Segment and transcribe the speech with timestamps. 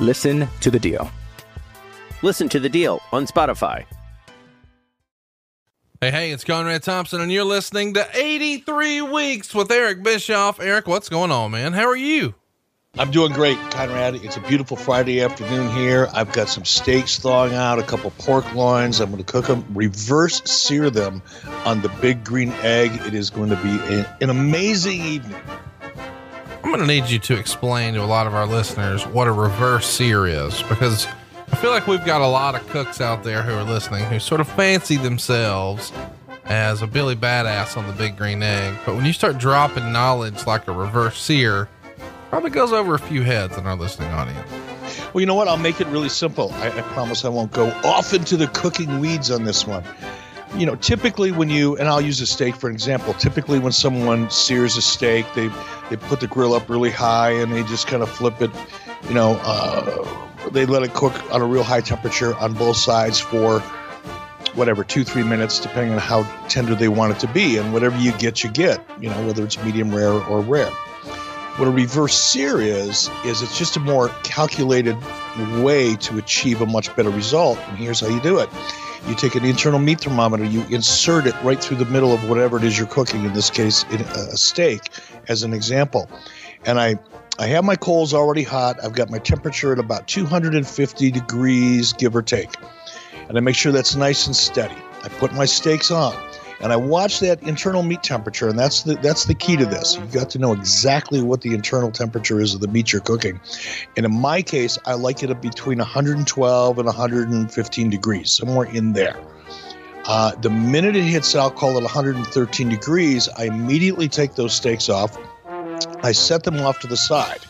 [0.00, 1.10] Listen to The Deal.
[2.22, 3.84] Listen to the deal on Spotify.
[6.00, 10.58] Hey, hey, it's Conrad Thompson, and you're listening to 83 Weeks with Eric Bischoff.
[10.58, 11.72] Eric, what's going on, man?
[11.72, 12.34] How are you?
[12.98, 14.14] I'm doing great, Conrad.
[14.16, 16.08] It's a beautiful Friday afternoon here.
[16.14, 19.00] I've got some steaks thawing out, a couple pork loins.
[19.00, 21.22] I'm going to cook them, reverse sear them
[21.66, 22.92] on the big green egg.
[23.06, 25.42] It is going to be a, an amazing evening.
[26.66, 29.32] I'm going to need you to explain to a lot of our listeners what a
[29.32, 31.06] reverse sear is because
[31.52, 34.18] I feel like we've got a lot of cooks out there who are listening who
[34.18, 35.92] sort of fancy themselves
[36.46, 38.76] as a Billy Badass on the big green egg.
[38.84, 41.68] But when you start dropping knowledge like a reverse sear,
[42.30, 44.50] probably goes over a few heads in our listening audience.
[45.14, 45.46] Well, you know what?
[45.46, 46.52] I'll make it really simple.
[46.54, 49.84] I, I promise I won't go off into the cooking weeds on this one.
[50.54, 53.14] You know, typically when you and I'll use a steak for an example.
[53.14, 55.50] Typically when someone sears a steak, they
[55.90, 58.50] they put the grill up really high and they just kind of flip it.
[59.08, 63.18] You know, uh, they let it cook on a real high temperature on both sides
[63.18, 63.60] for
[64.54, 67.58] whatever two three minutes, depending on how tender they want it to be.
[67.58, 68.84] And whatever you get, you get.
[69.00, 70.70] You know, whether it's medium rare or rare.
[71.56, 74.94] What a reverse sear is, is it's just a more calculated
[75.62, 77.58] way to achieve a much better result.
[77.68, 78.50] And here's how you do it.
[79.08, 82.56] You take an internal meat thermometer, you insert it right through the middle of whatever
[82.56, 84.90] it is you're cooking, in this case, a steak,
[85.28, 86.10] as an example.
[86.64, 86.96] And I,
[87.38, 88.82] I have my coals already hot.
[88.82, 92.54] I've got my temperature at about 250 degrees, give or take.
[93.28, 94.76] And I make sure that's nice and steady.
[95.02, 96.14] I put my steaks on
[96.60, 99.96] and I watch that internal meat temperature, and that's the that's the key to this.
[99.96, 103.40] You've got to know exactly what the internal temperature is of the meat you're cooking.
[103.96, 109.18] And in my case, I like it between 112 and 115 degrees, somewhere in there.
[110.06, 113.28] Uh, the minute it hits, I'll call it 113 degrees.
[113.36, 115.18] I immediately take those steaks off.
[116.02, 117.40] I set them off to the side.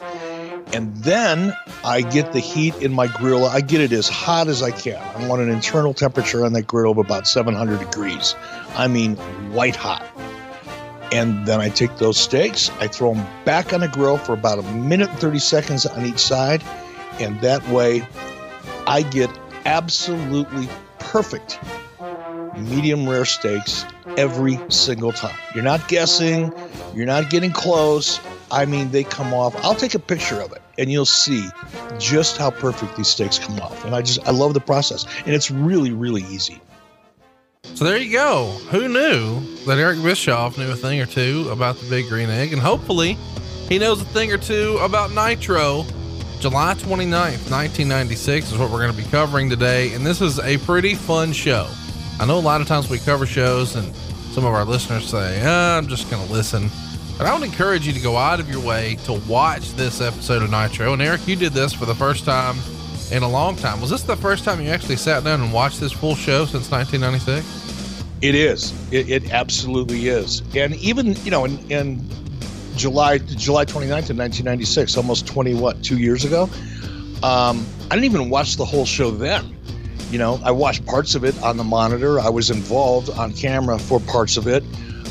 [0.72, 1.54] And then
[1.84, 3.46] I get the heat in my grill.
[3.46, 5.00] I get it as hot as I can.
[5.16, 8.34] I want an internal temperature on that grill of about 700 degrees.
[8.74, 9.16] I mean,
[9.52, 10.04] white hot.
[11.12, 14.58] And then I take those steaks, I throw them back on the grill for about
[14.58, 16.64] a minute and 30 seconds on each side.
[17.20, 18.06] And that way,
[18.88, 19.30] I get
[19.64, 20.68] absolutely
[20.98, 21.60] perfect
[22.56, 23.84] medium rare steaks
[24.16, 25.36] every single time.
[25.54, 26.52] You're not guessing,
[26.94, 28.18] you're not getting close.
[28.50, 29.54] I mean, they come off.
[29.64, 31.48] I'll take a picture of it and you'll see
[31.98, 33.84] just how perfect these steaks come off.
[33.84, 35.04] And I just, I love the process.
[35.24, 36.60] And it's really, really easy.
[37.74, 38.46] So there you go.
[38.70, 42.52] Who knew that Eric Bischoff knew a thing or two about the big green egg?
[42.52, 43.18] And hopefully
[43.68, 45.84] he knows a thing or two about nitro.
[46.38, 49.92] July 29th, 1996 is what we're going to be covering today.
[49.94, 51.68] And this is a pretty fun show.
[52.20, 53.94] I know a lot of times we cover shows and
[54.32, 56.70] some of our listeners say, ah, I'm just going to listen.
[57.18, 60.42] But I would encourage you to go out of your way to watch this episode
[60.42, 60.92] of Nitro.
[60.92, 62.56] And Eric, you did this for the first time
[63.10, 63.80] in a long time.
[63.80, 66.70] Was this the first time you actually sat down and watched this full show since
[66.70, 68.04] 1996?
[68.20, 68.72] It is.
[68.92, 70.42] It, it absolutely is.
[70.54, 72.06] And even, you know, in, in
[72.76, 76.44] July, July 29th of 1996, almost 20, what, two years ago,
[77.22, 79.56] um, I didn't even watch the whole show then.
[80.10, 82.20] You know, I watched parts of it on the monitor.
[82.20, 84.62] I was involved on camera for parts of it.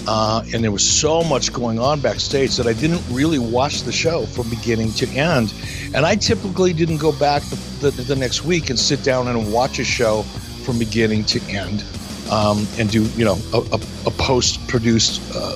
[0.07, 3.91] Uh, and there was so much going on backstage that I didn't really watch the
[3.91, 5.53] show from beginning to end.
[5.93, 9.51] And I typically didn't go back the, the, the next week and sit down and
[9.51, 10.21] watch a show
[10.63, 11.83] from beginning to end
[12.31, 15.55] um, and do, you know, a, a, a post produced uh,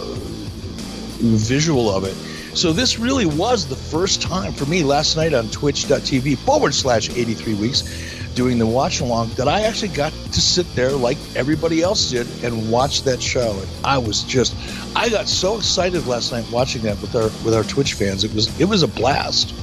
[1.19, 2.15] visual of it.
[2.55, 7.09] So this really was the first time for me last night on twitch.tv forward slash
[7.09, 11.81] 83 weeks doing the watch along that I actually got to sit there like everybody
[11.81, 13.51] else did and watch that show.
[13.51, 14.55] And I was just,
[14.95, 18.23] I got so excited last night watching that with our with our Twitch fans.
[18.23, 19.53] It was it was a blast.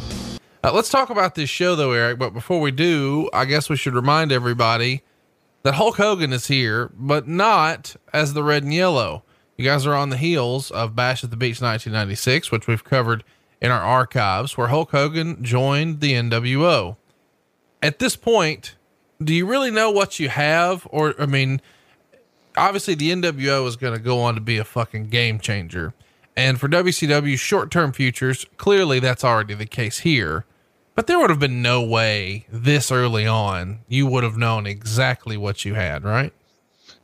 [0.64, 2.18] Uh, let's talk about this show, though, Eric.
[2.18, 5.02] But before we do, I guess we should remind everybody
[5.62, 9.22] that Hulk Hogan is here, but not as the red and yellow.
[9.56, 13.24] You guys are on the heels of Bash at the Beach 1996, which we've covered
[13.62, 16.96] in our archives, where Hulk Hogan joined the NWO.
[17.86, 18.74] At this point,
[19.22, 20.88] do you really know what you have?
[20.90, 21.60] Or, I mean,
[22.56, 25.94] obviously the NWO is going to go on to be a fucking game changer.
[26.36, 30.44] And for WCW short term futures, clearly that's already the case here.
[30.96, 35.36] But there would have been no way this early on you would have known exactly
[35.36, 36.32] what you had, right?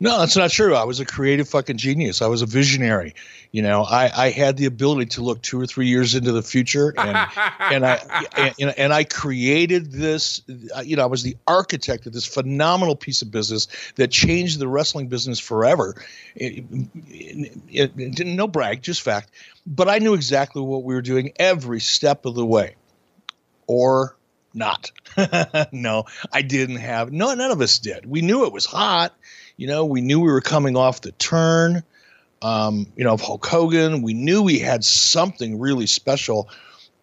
[0.03, 0.75] No, that's not true.
[0.75, 2.23] I was a creative fucking genius.
[2.23, 3.15] I was a visionary.
[3.53, 6.43] You know, I, I had the ability to look two or three years into the
[6.43, 7.17] future, and
[7.61, 8.25] and I
[8.59, 10.43] and, and I created this.
[10.77, 14.59] Uh, you know, I was the architect of this phenomenal piece of business that changed
[14.59, 15.95] the wrestling business forever.
[16.35, 16.65] It,
[17.07, 19.31] it, it, no brag, just fact.
[19.69, 22.75] But I knew exactly what we were doing every step of the way,
[23.69, 24.17] or
[24.53, 24.91] not.
[25.73, 27.13] no, I didn't have.
[27.13, 28.05] No, none of us did.
[28.05, 29.15] We knew it was hot
[29.63, 31.85] you know, we knew we were coming off the turn,
[32.43, 34.03] um, you know, of Hulk Hogan.
[34.03, 36.49] We knew we had something really special,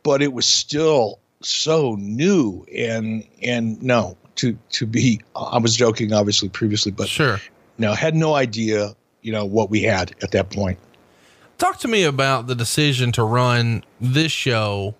[0.04, 2.66] but it was still so new.
[2.76, 7.40] And and no, to to be, I was joking, obviously previously, but sure,
[7.78, 10.78] no, had no idea, you know, what we had at that point.
[11.60, 14.96] Talk to me about the decision to run this show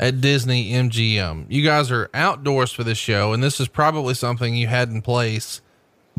[0.00, 1.44] at Disney MGM.
[1.50, 5.02] You guys are outdoors for this show, and this is probably something you had in
[5.02, 5.60] place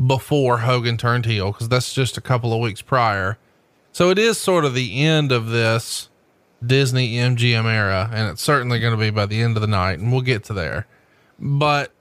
[0.04, 3.38] before Hogan turned heel because that's just a couple of weeks prior.
[3.92, 6.08] So it is sort of the end of this
[6.64, 9.98] Disney MGM era, and it's certainly going to be by the end of the night,
[9.98, 10.86] and we'll get to there.
[11.38, 11.92] But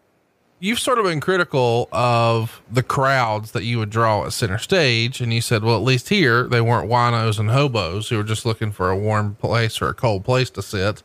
[0.59, 5.21] you've sort of been critical of the crowds that you would draw at center stage,
[5.21, 8.45] and you said, well, at least here they weren't winos and hobos who were just
[8.45, 11.03] looking for a warm place or a cold place to sit.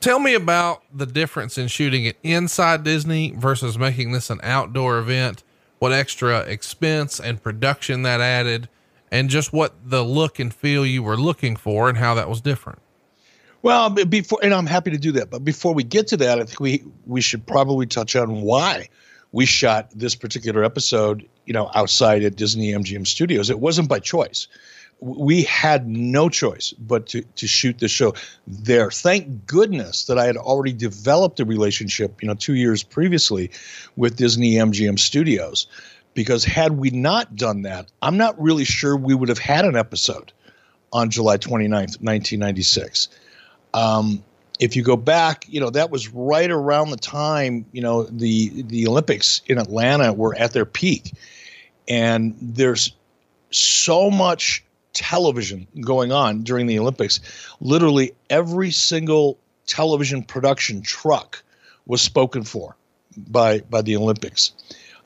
[0.00, 4.98] Tell me about the difference in shooting it inside Disney versus making this an outdoor
[4.98, 5.42] event
[5.80, 8.68] what extra expense and production that added,
[9.10, 12.40] and just what the look and feel you were looking for and how that was
[12.40, 12.78] different.
[13.62, 15.30] Well, before, and I'm happy to do that.
[15.30, 18.88] But before we get to that, I think we we should probably touch on why
[19.32, 23.50] we shot this particular episode, you know, outside at Disney MGM Studios.
[23.50, 24.48] It wasn't by choice
[25.00, 28.14] we had no choice but to, to shoot the show
[28.46, 28.90] there.
[28.90, 33.50] Thank goodness that I had already developed a relationship, you know, two years previously
[33.96, 35.66] with Disney MGM Studios.
[36.12, 39.76] Because had we not done that, I'm not really sure we would have had an
[39.76, 40.32] episode
[40.92, 43.08] on July 29th, 1996.
[43.72, 44.22] Um,
[44.58, 48.62] if you go back, you know, that was right around the time, you know, the
[48.62, 51.12] the Olympics in Atlanta were at their peak.
[51.88, 52.92] And there's
[53.50, 57.20] so much television going on during the Olympics.
[57.60, 61.42] Literally every single television production truck
[61.86, 62.76] was spoken for
[63.16, 64.52] by by the Olympics.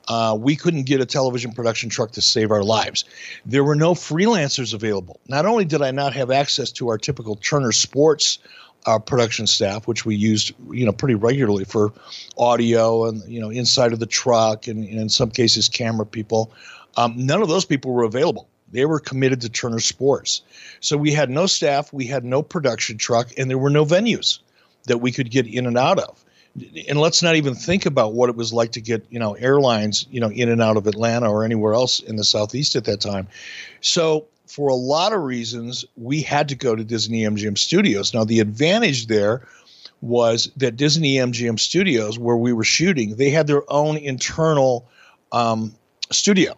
[0.06, 3.04] Uh, we couldn't get a television production truck to save our lives.
[3.46, 5.18] There were no freelancers available.
[5.28, 8.38] Not only did I not have access to our typical Turner Sports
[8.86, 11.92] uh, production staff, which we used, you know, pretty regularly for
[12.36, 16.52] audio and you know inside of the truck and, and in some cases camera people.
[16.96, 18.48] Um, none of those people were available.
[18.70, 20.42] They were committed to Turner Sports.
[20.80, 24.40] So we had no staff, we had no production truck, and there were no venues
[24.86, 26.24] that we could get in and out of.
[26.88, 30.06] And let's not even think about what it was like to get, you know, airlines,
[30.10, 33.00] you know, in and out of Atlanta or anywhere else in the southeast at that
[33.00, 33.28] time.
[33.80, 38.14] So for a lot of reasons, we had to go to Disney MGM Studios.
[38.14, 39.46] Now the advantage there
[40.00, 44.86] was that Disney MGM Studios, where we were shooting, they had their own internal
[45.32, 45.74] um,
[46.12, 46.56] studio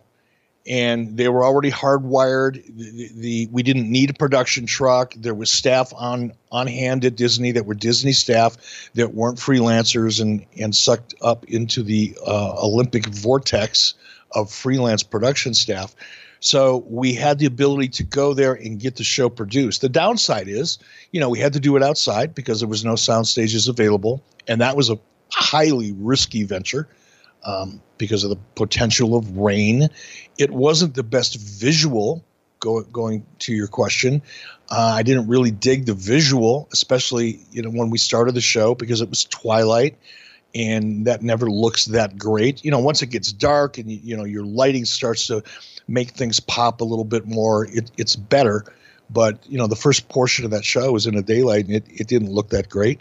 [0.67, 2.63] and they were already hardwired.
[2.67, 5.15] The, the, we didn't need a production truck.
[5.17, 8.57] There was staff on on hand at Disney that were Disney staff
[8.95, 13.95] that weren't freelancers and and sucked up into the uh, Olympic vortex
[14.33, 15.95] of freelance production staff.
[16.41, 19.81] So we had the ability to go there and get the show produced.
[19.81, 20.79] The downside is,
[21.11, 24.23] you know, we had to do it outside because there was no sound stages available,
[24.47, 24.99] and that was a
[25.31, 26.89] highly risky venture
[27.45, 29.89] um, because of the potential of rain.
[30.39, 32.25] It wasn't the best visual.
[32.59, 34.23] Go, going to your question,
[34.71, 38.75] uh, I didn't really dig the visual, especially you know when we started the show
[38.75, 39.97] because it was twilight,
[40.55, 42.65] and that never looks that great.
[42.65, 45.43] You know, once it gets dark and you, know your lighting starts to
[45.87, 48.65] make things pop a little bit more, it, it's better.
[49.11, 51.85] But you know, the first portion of that show was in the daylight, and it,
[51.89, 53.01] it didn't look that great.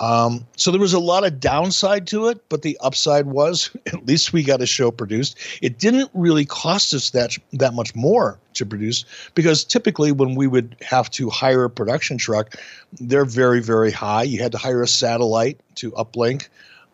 [0.00, 4.06] Um, so there was a lot of downside to it, but the upside was at
[4.06, 5.38] least we got a show produced.
[5.62, 10.46] It didn't really cost us that that much more to produce because typically when we
[10.46, 12.56] would have to hire a production truck,
[13.00, 14.24] they're very very high.
[14.24, 16.48] You had to hire a satellite to uplink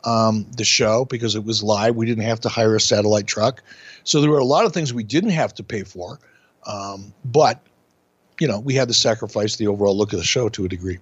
[0.04, 1.96] um, the show because it was live.
[1.96, 3.62] We didn't have to hire a satellite truck,
[4.04, 6.18] so there were a lot of things we didn't have to pay for,
[6.66, 7.62] um, but
[8.38, 10.98] you know we had to sacrifice the overall look of the show to a degree.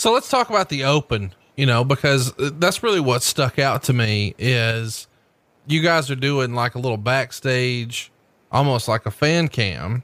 [0.00, 3.92] So let's talk about the open, you know, because that's really what stuck out to
[3.92, 5.06] me is
[5.66, 8.10] you guys are doing like a little backstage,
[8.50, 10.02] almost like a fan cam.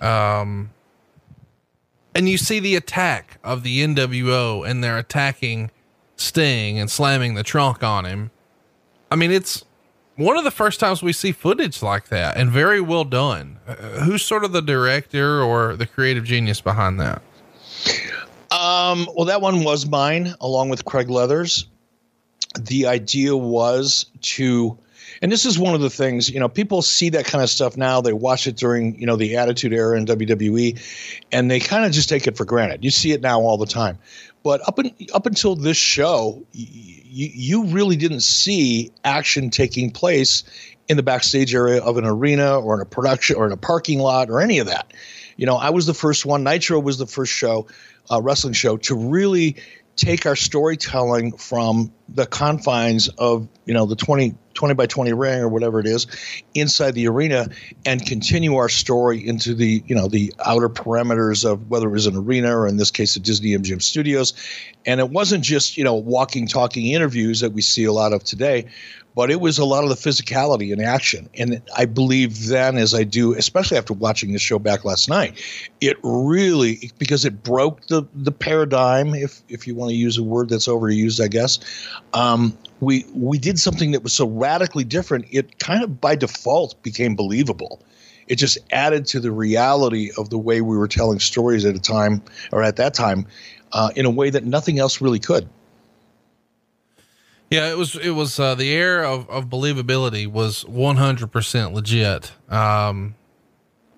[0.00, 0.70] Um,
[2.14, 5.70] and you see the attack of the NWO and they're attacking
[6.16, 8.30] Sting and slamming the trunk on him.
[9.10, 9.62] I mean, it's
[10.16, 13.58] one of the first times we see footage like that and very well done.
[13.68, 17.20] Uh, who's sort of the director or the creative genius behind that?
[18.52, 21.66] Um, well, that one was mine, along with Craig Leathers.
[22.60, 24.78] The idea was to,
[25.22, 27.78] and this is one of the things, you know, people see that kind of stuff
[27.78, 28.02] now.
[28.02, 30.78] They watch it during, you know, the Attitude Era in WWE,
[31.32, 32.84] and they kind of just take it for granted.
[32.84, 33.98] You see it now all the time,
[34.42, 40.44] but up in, up until this show, you you really didn't see action taking place
[40.88, 43.98] in the backstage area of an arena or in a production or in a parking
[43.98, 44.92] lot or any of that.
[45.36, 46.44] You know, I was the first one.
[46.44, 47.66] Nitro was the first show
[48.12, 49.56] uh, wrestling show to really
[49.96, 55.40] take our storytelling from the confines of you know the 20, 20 by 20 ring
[55.40, 56.06] or whatever it is
[56.54, 57.46] inside the arena
[57.84, 62.06] and continue our story into the you know the outer parameters of whether it was
[62.06, 64.32] an arena or in this case the disney mgm studios.
[64.84, 68.24] And it wasn't just you know walking talking interviews that we see a lot of
[68.24, 68.66] today
[69.14, 71.28] but it was a lot of the physicality and action.
[71.34, 75.40] And I believe then, as I do, especially after watching this show back last night,
[75.80, 80.22] it really because it broke the the paradigm, if if you want to use a
[80.22, 81.58] word that's overused, I guess.
[82.14, 85.26] Um, we we did something that was so radically different.
[85.30, 87.80] It kind of by default became believable.
[88.28, 91.80] It just added to the reality of the way we were telling stories at a
[91.80, 93.26] time or at that time,
[93.72, 95.48] uh, in a way that nothing else really could.
[97.52, 102.32] Yeah, it was, it was, uh, the air of, of believability was 100% legit.
[102.48, 103.14] Um,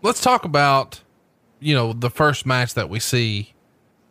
[0.02, 1.02] let's talk about,
[1.60, 3.54] you know, the first match that we see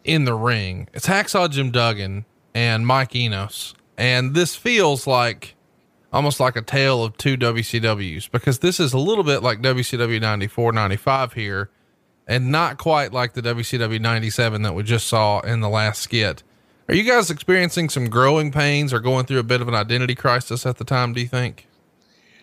[0.05, 0.87] in the ring.
[0.93, 2.23] It's Hacksaw Jim Duggan
[2.53, 3.73] and Mike Enos.
[3.97, 5.55] And this feels like
[6.13, 10.21] almost like a tale of two WCWs because this is a little bit like WCW
[10.21, 11.69] 94, 95 here
[12.27, 16.43] and not quite like the WCW 97 that we just saw in the last skit.
[16.93, 20.13] Are you guys experiencing some growing pains or going through a bit of an identity
[20.13, 21.65] crisis at the time, do you think?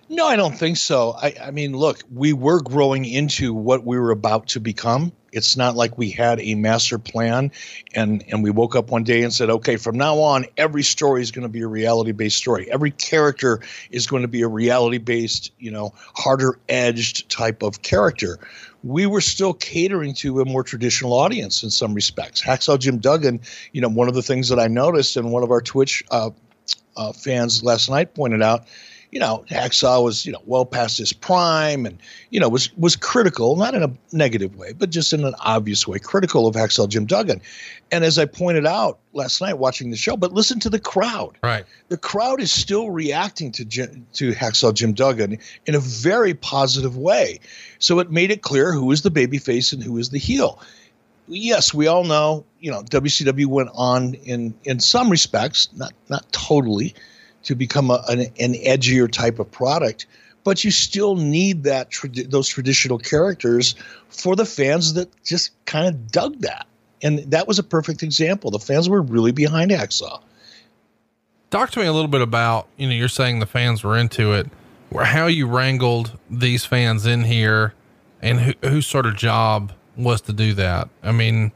[0.09, 1.13] No, I don't think so.
[1.23, 5.13] I, I mean, look, we were growing into what we were about to become.
[5.31, 7.53] It's not like we had a master plan
[7.95, 11.23] and, and we woke up one day and said, okay, from now on, every story
[11.23, 12.69] is going to be a reality based story.
[12.73, 13.61] Every character
[13.93, 18.41] is going to be a reality based, you know, harder edged type of character
[18.83, 22.43] we were still catering to a more traditional audience in some respects.
[22.43, 23.41] Hacksaw Jim Duggan,
[23.73, 26.31] you know, one of the things that I noticed and one of our Twitch uh,
[26.97, 28.67] uh, fans last night pointed out,
[29.11, 31.99] you know, Hacksaw was, you know, well past his prime and,
[32.31, 35.87] you know, was was critical, not in a negative way, but just in an obvious
[35.87, 37.41] way, critical of Hacksaw Jim Duggan.
[37.91, 41.37] And as I pointed out last night watching the show, but listen to the crowd.
[41.43, 41.65] Right.
[41.89, 47.41] The crowd is still reacting to to Hacksaw Jim Duggan in a very positive way.
[47.81, 50.61] So it made it clear who is the babyface and who is the heel.
[51.27, 56.31] Yes, we all know, you know, WCW went on in in some respects, not not
[56.33, 56.95] totally,
[57.45, 60.07] to become a, an, an edgier type of product
[60.45, 61.93] but you still need that
[62.29, 63.75] those traditional characters
[64.09, 66.67] for the fans that just kind of dug that.
[67.03, 68.51] And that was a perfect example.
[68.51, 70.21] The fans were really behind hacksaw.
[71.51, 74.33] Talk to me a little bit about you know you're saying the fans were into
[74.33, 74.49] it.
[74.95, 77.75] How you wrangled these fans in here
[78.21, 80.89] and who, whose sort of job was to do that?
[81.03, 81.53] I mean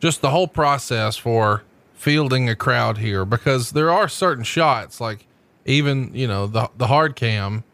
[0.00, 1.64] just the whole process for
[1.94, 5.26] fielding a crowd here because there are certain shots like
[5.68, 7.64] even you know the the hard cam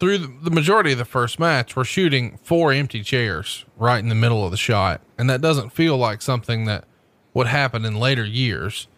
[0.00, 4.14] through the majority of the first match we're shooting four empty chairs right in the
[4.14, 5.02] middle of the shot.
[5.18, 6.84] And that doesn't feel like something that
[7.34, 8.88] would happen in later years.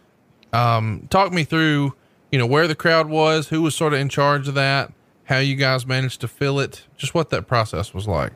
[0.53, 1.95] Um, talk me through
[2.31, 4.93] you know where the crowd was who was sort of in charge of that
[5.25, 8.33] how you guys managed to fill it just what that process was like.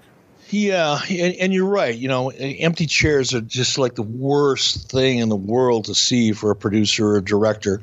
[0.48, 1.94] Yeah, and, and, you're right.
[1.94, 6.30] You know, empty chairs are just like the worst thing in the world to see
[6.32, 7.82] for a producer or a director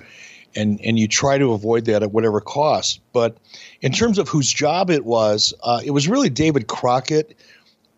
[0.56, 3.00] and and you try to avoid that at whatever cost.
[3.12, 3.38] But
[3.82, 7.36] in terms of whose job it was, uh, it was really David Crockett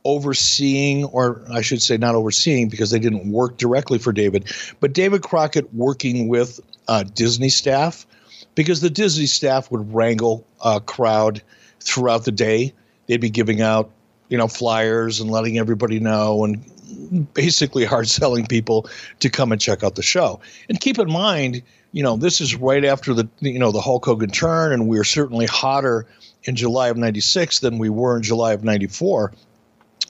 [0.03, 4.93] overseeing, or I should say, not overseeing because they didn't work directly for David, but
[4.93, 8.05] David Crockett working with uh, Disney staff
[8.53, 11.41] because the Disney staff would wrangle a crowd
[11.79, 12.74] throughout the day.
[13.07, 13.89] They'd be giving out,
[14.29, 18.88] you know, flyers and letting everybody know and basically hard selling people
[19.19, 20.39] to come and check out the show.
[20.69, 21.63] And keep in mind,
[21.95, 25.05] you know, this is right after the you know the Hulk Hogan turn, and we're
[25.05, 26.05] certainly hotter
[26.43, 29.31] in July of '96 than we were in July of '94.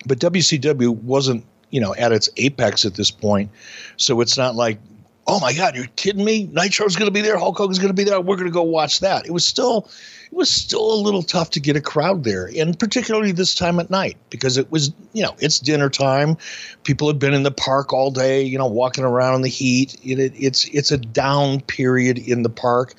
[0.07, 3.51] But WCW wasn't you know at its apex at this point,
[3.97, 4.79] so it's not like
[5.27, 6.45] oh my god, you're kidding me?
[6.51, 8.19] Nitro's going to be there, Hulk Hogan's going to be there.
[8.21, 9.25] We're going to go watch that.
[9.25, 9.89] It was still,
[10.31, 13.79] it was still a little tough to get a crowd there, and particularly this time
[13.79, 16.37] at night because it was, you know, it's dinner time.
[16.83, 19.95] People had been in the park all day, you know, walking around in the heat.
[20.03, 22.93] It, it, it's it's a down period in the park.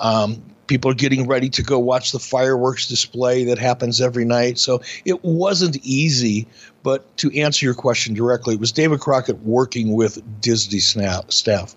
[0.00, 4.58] Um, people are getting ready to go watch the fireworks display that happens every night.
[4.58, 6.46] So it wasn't easy.
[6.84, 11.74] But to answer your question directly, was David Crockett working with Disney staff.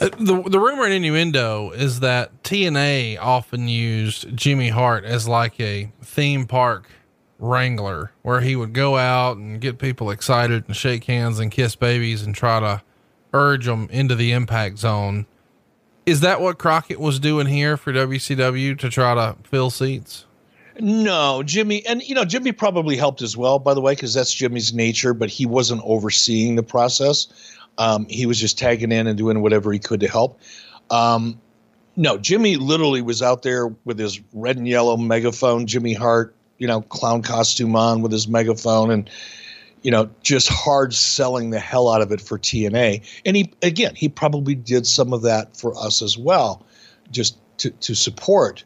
[0.00, 5.60] Uh, the the rumor and innuendo is that TNA often used Jimmy Hart as like
[5.60, 6.88] a theme park
[7.38, 11.76] wrangler, where he would go out and get people excited and shake hands and kiss
[11.76, 12.82] babies and try to
[13.32, 15.26] urge them into the impact zone
[16.06, 20.24] is that what Crockett was doing here for WCW to try to fill seats?
[20.80, 24.32] No, Jimmy, and you know, Jimmy probably helped as well, by the way, because that's
[24.32, 27.28] Jimmy's nature, but he wasn't overseeing the process.
[27.78, 30.40] Um, he was just tagging in and doing whatever he could to help.
[30.90, 31.40] Um,
[31.96, 36.66] no, Jimmy literally was out there with his red and yellow megaphone, Jimmy Hart, you
[36.66, 39.10] know, clown costume on with his megaphone and
[39.82, 43.02] you know, just hard selling the hell out of it for TNA.
[43.24, 46.66] And he, again, he probably did some of that for us as well,
[47.10, 48.62] just to, to support.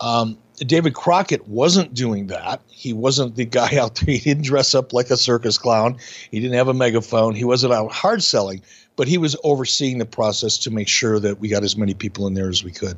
[0.00, 2.62] Um, David Crockett wasn't doing that.
[2.68, 4.06] He wasn't the guy out there.
[4.16, 5.98] He didn't dress up like a circus clown.
[6.30, 7.34] He didn't have a megaphone.
[7.34, 8.62] He wasn't out hard selling,
[8.96, 12.26] but he was overseeing the process to make sure that we got as many people
[12.26, 12.96] in there as we could.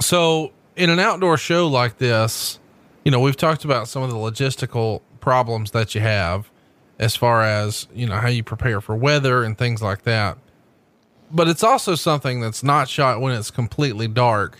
[0.00, 2.58] So, in an outdoor show like this,
[3.04, 6.50] you know, we've talked about some of the logistical problems that you have
[6.98, 10.38] as far as, you know, how you prepare for weather and things like that.
[11.30, 14.58] But it's also something that's not shot when it's completely dark.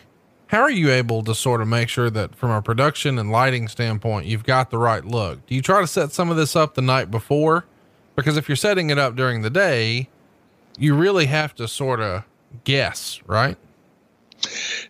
[0.49, 3.69] How are you able to sort of make sure that from a production and lighting
[3.69, 5.47] standpoint, you've got the right look?
[5.47, 7.67] Do you try to set some of this up the night before?
[8.17, 10.09] Because if you're setting it up during the day,
[10.79, 12.25] you really have to sort of
[12.65, 13.59] guess, right?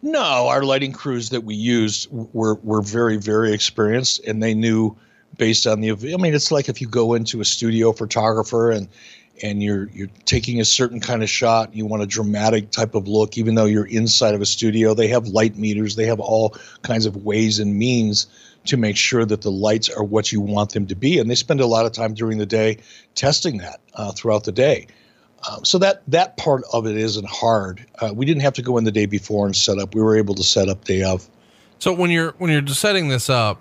[0.01, 4.97] No, our lighting crews that we used were were very very experienced, and they knew
[5.39, 5.91] based on the.
[5.91, 8.89] I mean, it's like if you go into a studio photographer and
[9.43, 13.09] and you're you're taking a certain kind of shot, you want a dramatic type of
[13.09, 14.95] look, even though you're inside of a studio.
[14.95, 18.27] They have light meters, they have all kinds of ways and means
[18.67, 21.35] to make sure that the lights are what you want them to be, and they
[21.35, 22.79] spend a lot of time during the day
[23.15, 24.87] testing that uh, throughout the day.
[25.49, 27.87] Um, so that that part of it isn't hard.
[28.01, 29.95] Uh, we didn't have to go in the day before and set up.
[29.95, 31.29] We were able to set up day of.
[31.79, 33.61] So when you're when you're setting this up,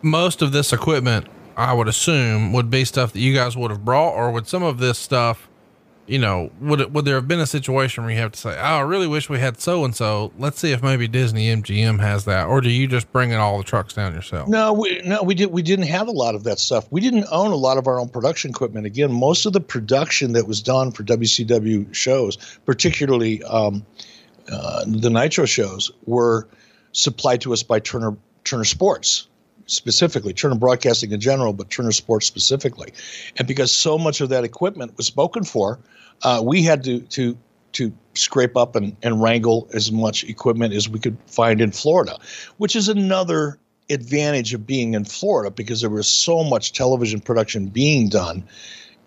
[0.00, 3.84] most of this equipment, I would assume, would be stuff that you guys would have
[3.84, 5.48] brought, or would some of this stuff,
[6.06, 8.56] you know, would it, would there have been a situation where you have to say,
[8.58, 10.32] "Oh, I really wish we had so and so.
[10.38, 13.58] Let's see if maybe Disney MGM has that," or do you just bring in all
[13.58, 14.48] the trucks down yourself?
[14.48, 15.52] No, we, no, we did.
[15.52, 16.86] We didn't have a lot of that stuff.
[16.90, 18.86] We didn't own a lot of our own production equipment.
[18.86, 22.36] Again, most of the production that was done for WCW shows,
[22.66, 23.84] particularly um,
[24.50, 26.48] uh, the Nitro shows, were
[26.92, 29.28] supplied to us by Turner Turner Sports
[29.72, 32.92] specifically, Turner Broadcasting in general, but Turner Sports specifically.
[33.36, 35.78] And because so much of that equipment was spoken for,
[36.22, 37.36] uh, we had to to
[37.72, 42.18] to scrape up and, and wrangle as much equipment as we could find in Florida,
[42.58, 43.58] which is another
[43.90, 48.44] advantage of being in Florida because there was so much television production being done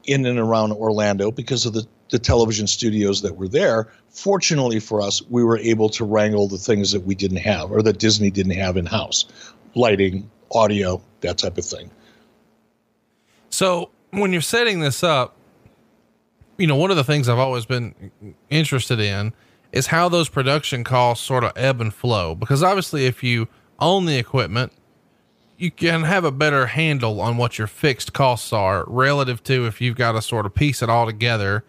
[0.05, 3.91] in and around Orlando because of the, the television studios that were there.
[4.09, 7.81] Fortunately for us, we were able to wrangle the things that we didn't have or
[7.81, 9.25] that Disney didn't have in house
[9.75, 11.89] lighting, audio, that type of thing.
[13.49, 15.35] So when you're setting this up,
[16.57, 18.11] you know, one of the things I've always been
[18.49, 19.33] interested in
[19.71, 22.33] is how those production costs sort of ebb and flow.
[22.33, 23.47] Because obviously, if you
[23.79, 24.71] own the equipment,
[25.57, 29.81] you can have a better handle on what your fixed costs are relative to if
[29.81, 31.63] you've got to sort of piece it all together.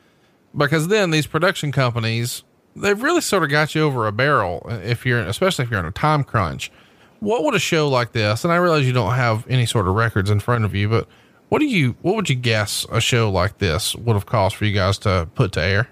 [0.56, 2.42] Because then these production companies,
[2.74, 5.86] they've really sort of got you over a barrel if you're, especially if you're in
[5.86, 6.70] a time crunch
[7.20, 9.94] what would a show like this, and I realize you don't have any sort of
[9.94, 11.08] records in front of you, but
[11.48, 14.64] what do you, what would you guess a show like this would have cost for
[14.64, 15.88] you guys to put to air?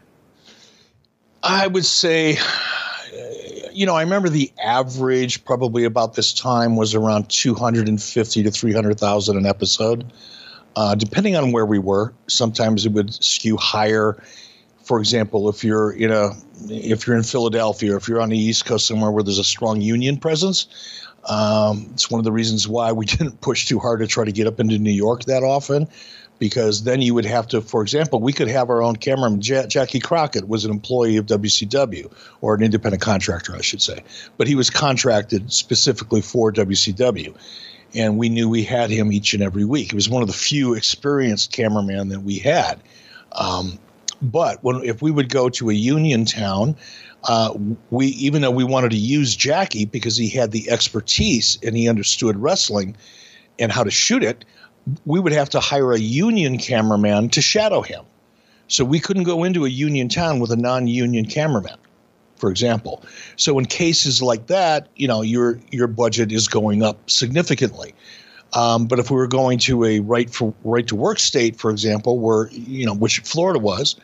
[1.43, 2.39] I would say,
[3.73, 9.37] you know, I remember the average probably about this time was around 250 to 300,000
[9.37, 10.13] an episode.
[10.77, 14.21] Uh, depending on where we were, sometimes it would skew higher.
[14.83, 16.31] For example, if you're in a
[16.69, 19.81] if you're in Philadelphia, if you're on the East Coast somewhere where there's a strong
[19.81, 20.67] union presence,
[21.27, 24.33] um, it's one of the reasons why we didn't push too hard to try to
[24.33, 25.89] get up into New York that often,
[26.39, 29.41] because then you would have to, for example, we could have our own cameraman.
[29.43, 34.03] Ja- Jackie Crockett was an employee of WCW, or an independent contractor, I should say,
[34.37, 37.35] but he was contracted specifically for WCW.
[37.97, 39.93] And we knew we had him each and every week.
[39.93, 42.81] He was one of the few experienced cameramen that we had.
[43.31, 43.79] Um,
[44.21, 46.77] but when if we would go to a union town,
[47.25, 47.55] uh,
[47.91, 51.89] we even though we wanted to use Jackie because he had the expertise and he
[51.89, 52.97] understood wrestling
[53.59, 54.45] and how to shoot it,
[55.07, 58.05] we would have to hire a union cameraman to shadow him.
[58.69, 61.77] So we couldn't go into a union town with a non-union cameraman,
[62.37, 63.03] for example.
[63.37, 67.95] So in cases like that, you know, your your budget is going up significantly.
[68.55, 71.71] Um, but if we were going to a right for right to work state, for
[71.71, 73.97] example, where you know which Florida was,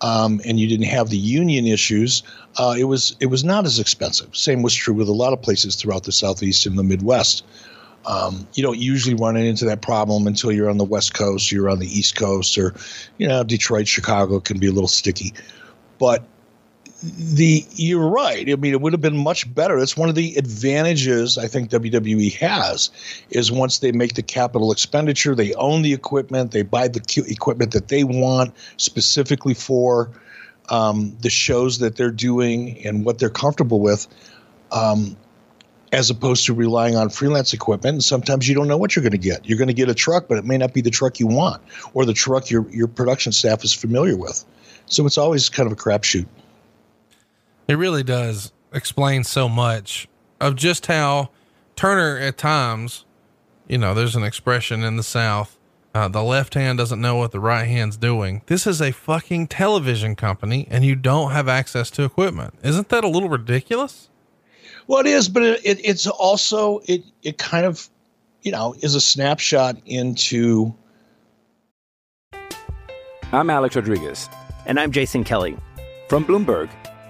[0.00, 2.22] um, and you didn't have the union issues,
[2.58, 4.34] uh, it was it was not as expensive.
[4.36, 7.44] Same was true with a lot of places throughout the southeast and the Midwest.
[8.06, 11.68] Um, you don't usually run into that problem until you're on the West Coast, you're
[11.68, 12.74] on the East Coast, or
[13.18, 15.32] you know Detroit, Chicago can be a little sticky.
[15.98, 16.22] But
[17.06, 18.48] the you're right.
[18.48, 19.78] I mean, it would have been much better.
[19.78, 22.90] That's one of the advantages I think WWE has
[23.30, 27.72] is once they make the capital expenditure, they own the equipment, they buy the equipment
[27.72, 30.10] that they want specifically for
[30.68, 34.06] um, the shows that they're doing and what they're comfortable with.
[34.72, 35.16] Um,
[35.92, 37.94] as opposed to relying on freelance equipment.
[37.94, 39.46] And sometimes you don't know what you're going to get.
[39.48, 41.62] You're going to get a truck, but it may not be the truck you want
[41.94, 44.44] or the truck your, your production staff is familiar with.
[44.86, 46.26] So it's always kind of a crapshoot.
[47.68, 50.08] It really does explain so much
[50.40, 51.30] of just how
[51.74, 53.04] Turner at times,
[53.66, 55.58] you know, there's an expression in the South,
[55.96, 58.42] uh, the left hand doesn't know what the right hand's doing.
[58.46, 62.52] This is a fucking television company and you don't have access to equipment.
[62.62, 64.10] Isn't that a little ridiculous?
[64.86, 67.88] Well, it is, but it, it, it's also it it kind of
[68.42, 70.74] you know is a snapshot into.
[73.32, 74.28] I'm Alex Rodriguez.
[74.66, 75.56] And I'm Jason Kelly.
[76.08, 76.68] From Bloomberg,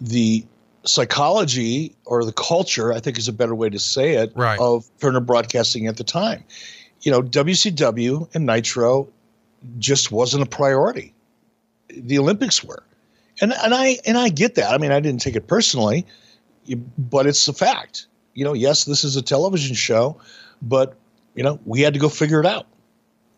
[0.00, 0.44] The
[0.84, 4.58] psychology or the culture, I think is a better way to say it, Right.
[4.58, 6.44] of Turner Broadcasting at the time.
[7.02, 9.08] You know, WCW and Nitro
[9.78, 11.12] just wasn't a priority.
[11.88, 12.82] The Olympics were.
[13.40, 14.72] And and I and I get that.
[14.72, 16.04] I mean, I didn't take it personally,
[16.98, 18.06] but it's a fact.
[18.34, 20.20] You know, yes, this is a television show,
[20.60, 20.94] but
[21.34, 22.66] you know, we had to go figure it out.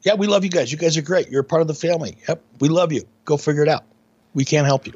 [0.03, 0.73] Yeah, we love you guys.
[0.73, 1.29] You guys are great.
[1.29, 2.17] You're a part of the family.
[2.29, 3.03] Yep, we love you.
[3.25, 3.85] Go figure it out.
[4.35, 4.95] We can't help you.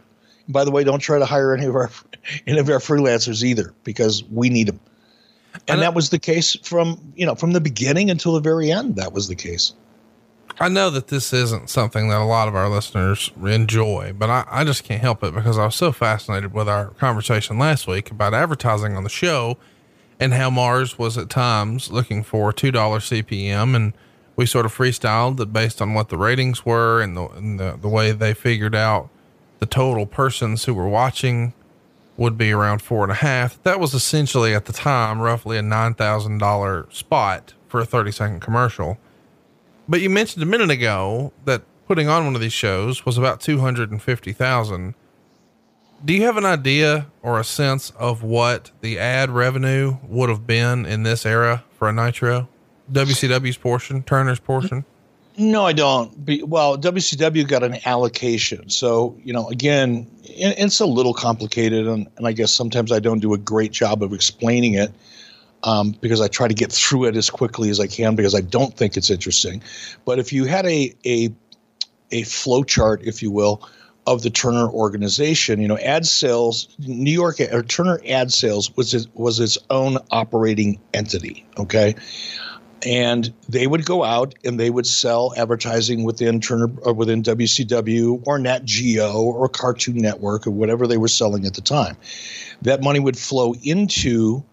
[0.49, 1.91] By the way, don't try to hire any of our
[2.47, 4.81] any of our freelancers either because we need them.
[5.69, 8.71] And I- that was the case from you know from the beginning until the very
[8.71, 8.97] end.
[8.97, 9.73] That was the case.
[10.59, 14.45] I know that this isn't something that a lot of our listeners enjoy, but I,
[14.51, 18.11] I just can't help it because I was so fascinated with our conversation last week
[18.11, 19.59] about advertising on the show
[20.19, 23.77] and how Mars was at times looking for $2 CPM.
[23.77, 23.93] And
[24.35, 27.77] we sort of freestyled that based on what the ratings were and the, and the,
[27.79, 29.11] the way they figured out
[29.59, 31.53] the total persons who were watching
[32.17, 33.63] would be around four and a half.
[33.63, 38.99] That was essentially at the time roughly a $9,000 spot for a 30 second commercial.
[39.89, 43.41] But you mentioned a minute ago that putting on one of these shows was about
[43.41, 44.95] 250,000.
[46.05, 50.47] Do you have an idea or a sense of what the ad revenue would have
[50.47, 52.49] been in this era for a Nitro?
[52.91, 54.85] WCW's portion, Turner's portion?
[55.39, 56.13] No, I don't.
[56.49, 58.71] Well, WCW got an allocation.
[58.71, 63.21] So, you know, again, it's a little complicated, and, and I guess sometimes I don't
[63.21, 64.93] do a great job of explaining it.
[65.65, 68.41] um, because I try to get through it as quickly as I can because I
[68.41, 69.63] don't think it's interesting.
[70.05, 71.31] But if you had a a
[72.13, 73.63] a flow chart, if you will,
[74.07, 79.09] of the Turner organization, you know, ad sales, New York or Turner ad sales was
[79.15, 81.47] was its own operating entity.
[81.59, 81.95] Okay,
[82.87, 88.23] and they would go out and they would sell advertising within Turner or within WCW
[88.25, 91.97] or Nat Geo or Cartoon Network or whatever they were selling at the time.
[92.63, 94.45] That money would flow into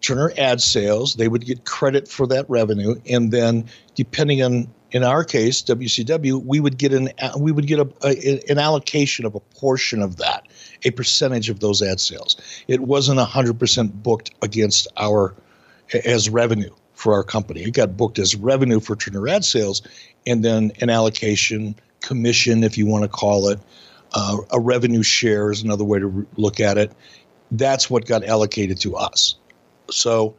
[0.00, 1.16] Turner ad sales.
[1.16, 6.42] They would get credit for that revenue, and then depending on in our case WCW,
[6.44, 10.16] we would get an we would get a, a an allocation of a portion of
[10.16, 10.48] that,
[10.82, 12.36] a percentage of those ad sales.
[12.66, 15.36] It wasn't hundred percent booked against our
[16.04, 17.62] as revenue for our company.
[17.62, 19.82] It got booked as revenue for Turner ad sales,
[20.24, 23.58] and then an allocation commission, if you want to call it,
[24.14, 26.92] uh, a revenue share is another way to re- look at it.
[27.50, 29.34] That's what got allocated to us.
[29.90, 30.36] So,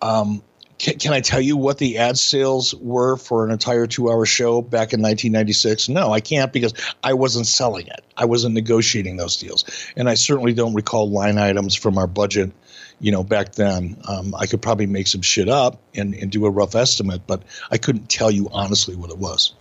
[0.00, 0.42] um,
[0.78, 4.24] can, can, I tell you what the ad sales were for an entire two hour
[4.24, 5.90] show back in 1996?
[5.90, 6.72] No, I can't because
[7.04, 8.02] I wasn't selling it.
[8.16, 9.66] I wasn't negotiating those deals.
[9.96, 12.52] And I certainly don't recall line items from our budget,
[13.00, 13.96] you know, back then.
[14.08, 17.42] Um, I could probably make some shit up and, and do a rough estimate, but
[17.70, 19.54] I couldn't tell you honestly what it was.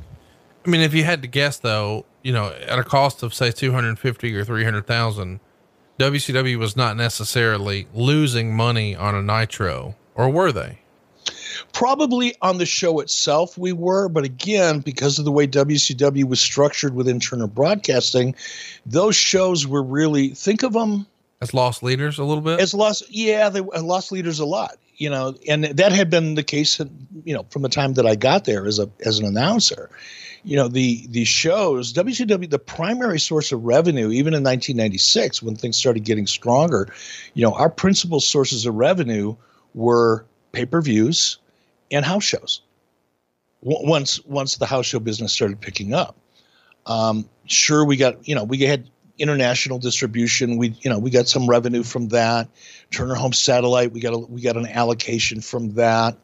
[0.65, 3.51] I mean, if you had to guess though, you know, at a cost of say
[3.51, 5.39] 250 or 300,000,
[5.97, 10.79] WCW was not necessarily losing money on a Nitro, or were they?
[11.73, 16.39] Probably on the show itself, we were, but again, because of the way WCW was
[16.39, 18.35] structured within Turner Broadcasting,
[18.85, 21.05] those shows were really think of them
[21.41, 22.59] as lost leaders a little bit.
[22.59, 26.43] As lost, yeah, they lost leaders a lot, you know, and that had been the
[26.43, 26.79] case,
[27.23, 29.89] you know, from the time that I got there as a as an announcer.
[30.45, 35.57] You know the the shows WCW the primary source of revenue even in 1996 when
[35.57, 36.87] things started getting stronger
[37.33, 39.35] you know our principal sources of revenue
[39.73, 41.39] were pay-per-views
[41.91, 42.61] and house shows.
[43.61, 46.15] Once once the house show business started picking up.
[46.85, 51.27] Um, sure we got you know we had international distribution we you know we got
[51.27, 52.47] some revenue from that
[52.89, 56.17] turner home satellite we got a, we got an allocation from that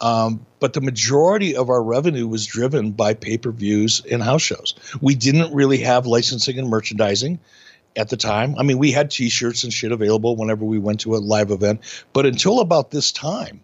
[0.00, 4.42] um, but the majority of our revenue was driven by pay per views and house
[4.42, 4.74] shows.
[5.00, 7.38] We didn't really have licensing and merchandising
[7.96, 8.54] at the time.
[8.58, 11.50] I mean, we had t shirts and shit available whenever we went to a live
[11.50, 11.80] event.
[12.12, 13.60] But until about this time,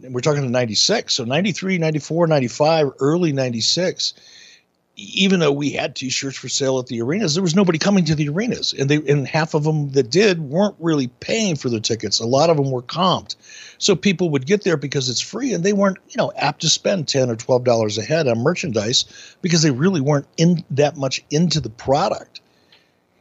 [0.00, 4.14] we're talking to 96, so 93, 94, 95, early 96
[4.96, 8.14] even though we had t-shirts for sale at the arenas there was nobody coming to
[8.14, 8.74] the arenas.
[8.74, 12.20] And they and half of them that did weren't really paying for their tickets.
[12.20, 13.36] A lot of them were comped.
[13.78, 16.68] So people would get there because it's free and they weren't you know apt to
[16.68, 19.04] spend 10 or 12 dollars a head on merchandise
[19.40, 22.40] because they really weren't in that much into the product.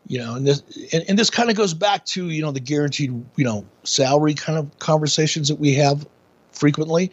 [0.08, 2.60] You know and this and, and this kind of goes back to you know the
[2.60, 6.06] guaranteed you know salary kind of conversations that we have
[6.52, 7.12] frequently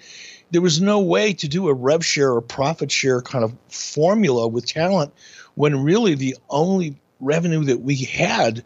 [0.50, 4.48] there was no way to do a rev share or profit share kind of formula
[4.48, 5.12] with talent
[5.54, 8.64] when really the only revenue that we had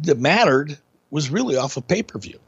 [0.00, 0.78] that mattered
[1.10, 2.38] was really off of pay per view.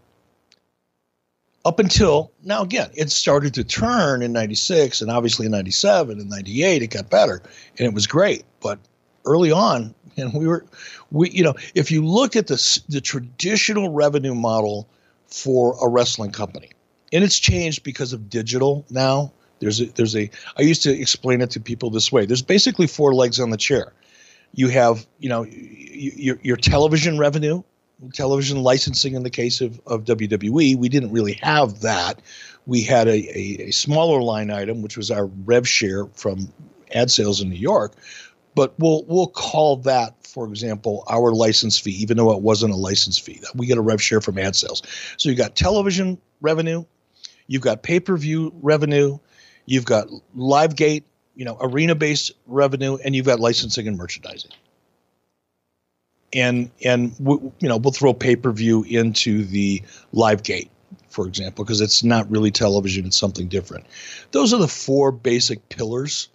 [1.65, 6.29] Up until now, again, it started to turn in 96 and obviously in 97 and
[6.29, 7.41] 98, it got better
[7.79, 8.45] and it was great.
[8.61, 8.81] But
[9.25, 10.65] early on, and we were,
[11.11, 14.89] we, you know, if you look at the, the traditional revenue model
[15.27, 16.71] for a wrestling company,
[17.13, 19.33] and it's changed because of digital now.
[19.61, 22.27] There's a, there's a I used to explain it to people this way.
[22.27, 23.93] There's basically four legs on the chair.
[24.55, 27.63] You have you know your your television revenue,
[28.13, 30.77] television licensing in the case of, of WWE.
[30.77, 32.21] We didn't really have that.
[32.67, 36.53] We had a, a, a smaller line item, which was our rev share from
[36.95, 37.95] ad sales in New York.
[38.55, 42.77] But we'll we'll call that, for example, our license fee, even though it wasn't a
[42.77, 43.41] license fee.
[43.55, 44.83] We get a rev share from ad sales.
[45.17, 46.85] So you got television revenue,
[47.47, 49.19] You've got pay per view revenue.
[49.67, 54.51] You've got live gate, you know, arena based revenue, and you've got licensing and merchandising.
[56.33, 60.71] And and you know we'll throw pay per view into the live gate,
[61.11, 63.87] for example, because it's not really television; it's something different.
[64.31, 66.29] Those are the four basic pillars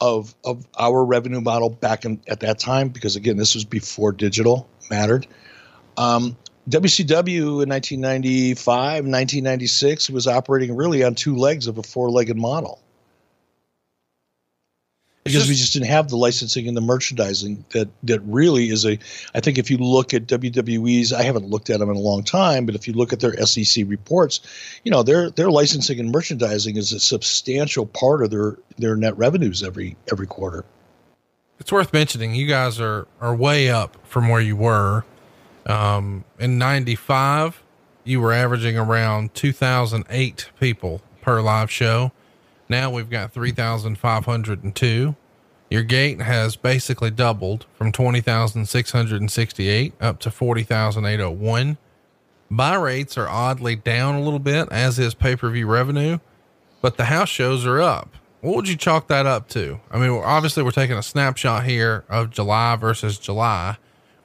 [0.00, 2.88] of of our revenue model back in at that time.
[2.88, 5.26] Because again, this was before digital mattered.
[5.96, 6.36] Um,
[6.68, 12.80] WCW in 1995, 1996 was operating really on two legs of a four-legged model.
[15.22, 18.86] Because just, we just didn't have the licensing and the merchandising that that really is
[18.86, 18.96] a.
[19.34, 22.22] I think if you look at WWE's, I haven't looked at them in a long
[22.22, 24.40] time, but if you look at their SEC reports,
[24.84, 29.18] you know their their licensing and merchandising is a substantial part of their their net
[29.18, 30.64] revenues every every quarter.
[31.58, 35.04] It's worth mentioning you guys are are way up from where you were
[35.66, 37.62] um, in 95,
[38.04, 42.12] you were averaging around 2,008 people per live show.
[42.68, 45.16] Now we've got 3,502.
[45.68, 51.78] Your gate has basically doubled from 20,668 up to 40,801.
[52.48, 56.20] Buy rates are oddly down a little bit, as is pay per view revenue,
[56.80, 58.14] but the house shows are up.
[58.40, 59.80] What would you chalk that up to?
[59.90, 63.78] I mean, obviously, we're taking a snapshot here of July versus July,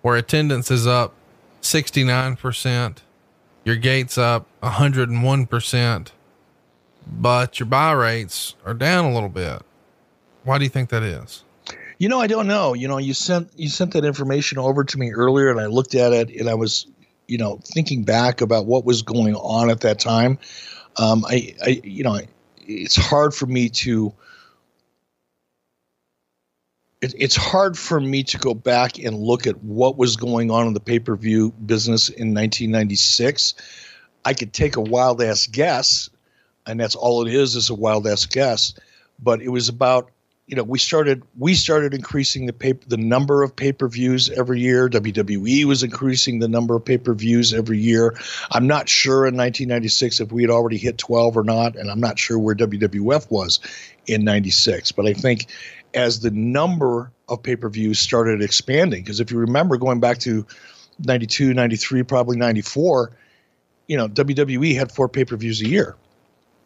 [0.03, 1.15] where attendance is up
[1.61, 2.97] 69%,
[3.63, 6.07] your gates up 101%,
[7.07, 9.61] but your buy rates are down a little bit.
[10.43, 11.43] Why do you think that is?
[11.99, 12.73] You know, I don't know.
[12.73, 15.93] You know, you sent you sent that information over to me earlier, and I looked
[15.93, 16.87] at it, and I was,
[17.27, 20.39] you know, thinking back about what was going on at that time.
[20.97, 22.19] Um, I, I, you know,
[22.57, 24.11] it's hard for me to.
[27.01, 30.67] It, it's hard for me to go back and look at what was going on
[30.67, 33.55] in the pay per view business in 1996.
[34.23, 36.09] I could take a wild ass guess,
[36.65, 38.73] and that's all it is is a wild ass guess.
[39.19, 40.11] But it was about
[40.51, 44.29] you know, we started we started increasing the paper the number of pay per views
[44.31, 44.89] every year.
[44.89, 48.17] WWE was increasing the number of pay per views every year.
[48.51, 52.01] I'm not sure in 1996 if we had already hit 12 or not, and I'm
[52.01, 53.61] not sure where WWF was
[54.07, 54.91] in 96.
[54.91, 55.47] But I think
[55.93, 60.19] as the number of pay per views started expanding, because if you remember going back
[60.19, 60.45] to
[60.99, 63.11] 92, 93, probably 94,
[63.87, 65.95] you know, WWE had four pay per views a year.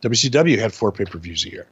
[0.01, 1.67] WCW had four pay per views a year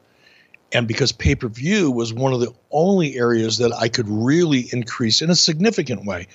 [0.73, 4.67] and because pay per view was one of the only areas that I could really
[4.73, 6.27] increase in a significant way,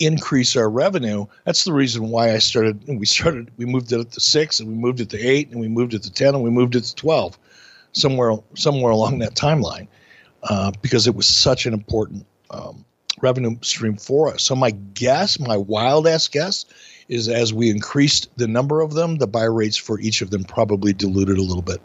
[0.00, 1.26] increase our revenue.
[1.44, 2.84] That's the reason why I started.
[2.88, 3.50] We started.
[3.56, 6.02] We moved it to six, and we moved it to eight, and we moved it
[6.02, 7.38] to ten, and we moved it to twelve,
[7.92, 9.86] somewhere somewhere along that timeline,
[10.44, 12.84] uh, because it was such an important um,
[13.20, 14.42] revenue stream for us.
[14.42, 16.64] So my guess, my wild ass guess,
[17.08, 20.44] is as we increased the number of them, the buy rates for each of them
[20.44, 21.80] probably diluted a little bit.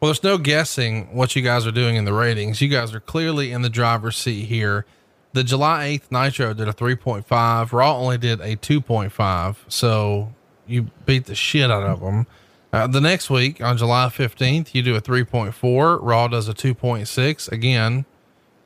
[0.00, 2.60] Well, there's no guessing what you guys are doing in the ratings.
[2.60, 4.86] You guys are clearly in the driver's seat here.
[5.32, 7.72] The July 8th Nitro did a 3.5.
[7.72, 9.56] Raw only did a 2.5.
[9.68, 10.32] So
[10.66, 12.26] you beat the shit out of them.
[12.72, 15.98] Uh, the next week on July 15th, you do a 3.4.
[16.00, 17.50] Raw does a 2.6.
[17.50, 18.04] Again,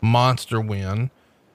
[0.00, 1.10] monster win.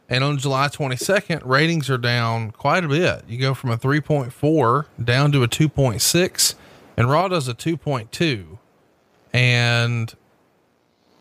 [0.10, 3.24] And on July 22nd, ratings are down quite a bit.
[3.28, 6.56] You go from a 3.4 down to a 2.6,
[6.98, 8.58] and Raw does a 2.2.
[9.32, 10.16] And,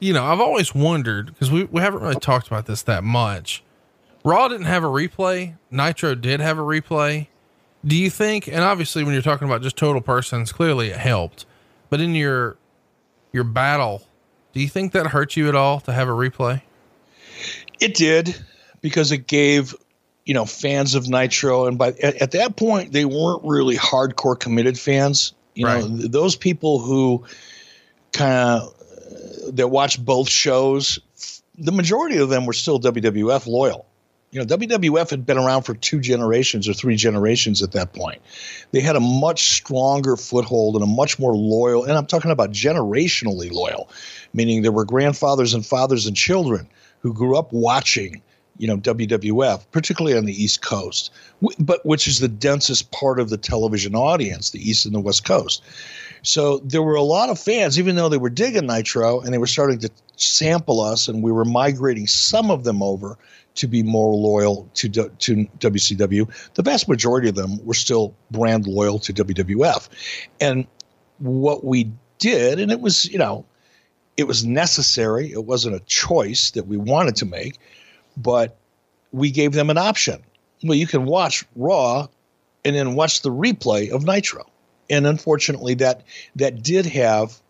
[0.01, 3.63] you know, I've always wondered because we, we haven't really talked about this that much.
[4.25, 7.29] Raw didn't have a replay, Nitro did have a replay.
[7.87, 11.47] Do you think, and obviously when you're talking about just total persons, clearly it helped,
[11.91, 12.57] but in your,
[13.33, 14.03] your battle,
[14.53, 16.63] do you think that hurt you at all to have a replay?
[17.81, 18.37] It did
[18.81, 19.75] because it gave
[20.29, 24.39] you know fans of Nitro, and by at, at that point they weren't really hardcore
[24.39, 25.33] committed fans.
[25.55, 25.83] You right.
[25.83, 27.25] know, th- those people who
[28.13, 31.01] kind of that watched both shows,
[31.57, 33.87] the majority of them were still WWF loyal.
[34.31, 38.21] You know, WWF had been around for two generations or three generations at that point.
[38.73, 42.51] They had a much stronger foothold and a much more loyal, and I'm talking about
[42.51, 43.89] generationally loyal,
[44.35, 46.69] meaning there were grandfathers and fathers and children
[47.01, 48.21] who grew up watching,
[48.59, 51.11] you know, WWF, particularly on the East Coast,
[51.59, 55.25] but which is the densest part of the television audience, the East and the West
[55.25, 55.63] Coast.
[56.23, 59.39] So there were a lot of fans, even though they were digging Nitro and they
[59.39, 63.17] were starting to sample us, and we were migrating some of them over
[63.59, 66.53] to be more loyal to to WCW.
[66.55, 69.89] The vast majority of them were still brand loyal to WWF,
[70.41, 70.67] and
[71.19, 73.45] what we did, and it was you know,
[74.17, 75.31] it was necessary.
[75.33, 77.59] It wasn't a choice that we wanted to make,
[78.17, 78.57] but
[79.13, 80.23] we gave them an option.
[80.65, 82.09] Well, you can watch Raw
[82.65, 84.45] and then watch the replay of Nitro
[84.91, 86.03] and unfortunately, that
[86.37, 87.41] that did have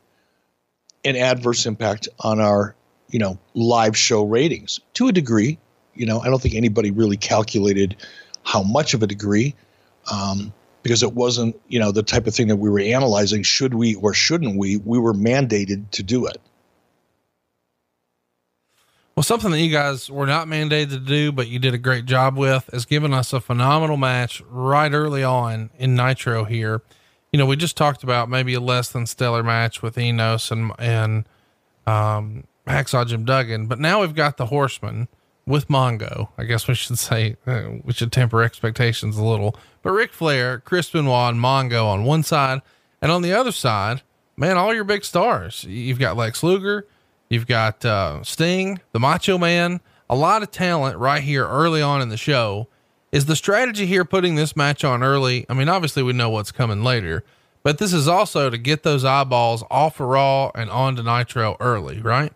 [1.05, 2.75] an adverse impact on our
[3.11, 5.59] you know live show ratings to a degree.
[5.99, 7.97] You know, I don't think anybody really calculated
[8.45, 9.55] how much of a degree.
[10.11, 10.53] Um,
[10.85, 13.43] because it wasn't, you know, the type of thing that we were analyzing.
[13.43, 14.79] Should we or shouldn't we?
[14.79, 16.39] We were mandated to do it.
[19.15, 22.07] Well, something that you guys were not mandated to do, but you did a great
[22.07, 26.81] job with, is giving us a phenomenal match right early on in Nitro here
[27.33, 30.73] you know, we just talked about maybe a less than stellar match with Enos and,
[30.79, 31.25] and,
[31.87, 35.09] um, Hacksaw Jim Duggan, but now we've got the Horseman
[35.49, 36.29] with Mongo.
[36.37, 40.61] I guess we should say, uh, we should temper expectations a little, but Ric Flair,
[40.61, 42.61] Chris Benoit, and Mongo on one side.
[43.01, 44.03] And on the other side,
[44.37, 45.65] man, all your big stars.
[45.65, 46.87] You've got Lex Luger,
[47.31, 49.81] you've got, uh, Sting, the Macho Man,
[50.11, 52.69] a lot of talent right here early on in the show.
[53.11, 55.47] Is the strategy here putting this match on early?
[55.49, 57.25] I mean, obviously we know what's coming later,
[57.63, 62.03] but this is also to get those eyeballs off of Raw and onto Nitro early,
[62.03, 62.33] right?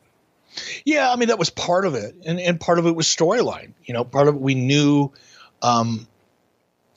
[0.85, 3.73] Yeah, I mean that was part of it, and and part of it was storyline.
[3.85, 5.13] You know, part of it we knew.
[5.63, 6.07] Um,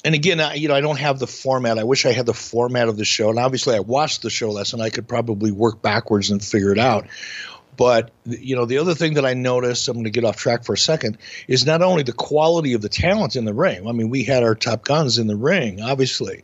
[0.03, 1.80] and again, I, you know, I don't have the format.
[1.80, 3.30] I wish I had the format of the show.
[3.30, 6.72] And obviously, I watched the show less, and I could probably work backwards and figure
[6.72, 7.08] it out.
[7.76, 10.64] But you know, the other thing that I noticed, I'm going to get off track
[10.64, 13.88] for a second, is not only the quality of the talent in the ring.
[13.88, 16.43] I mean, we had our top guns in the ring, obviously,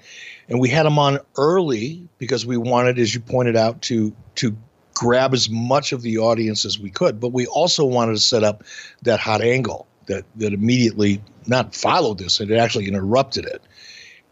[0.50, 4.58] and we had them on early because we wanted, as you pointed out, to to
[5.02, 7.20] grab as much of the audience as we could.
[7.20, 8.64] But we also wanted to set up
[9.02, 13.64] that hot angle that that immediately not followed this; it actually interrupted it.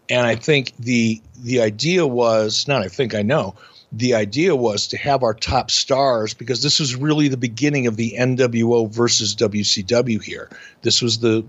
[0.09, 2.84] And I think the the idea was not.
[2.84, 3.55] I think I know
[3.91, 7.97] the idea was to have our top stars because this was really the beginning of
[7.97, 10.51] the NWO versus WCW here.
[10.84, 11.43] This was the,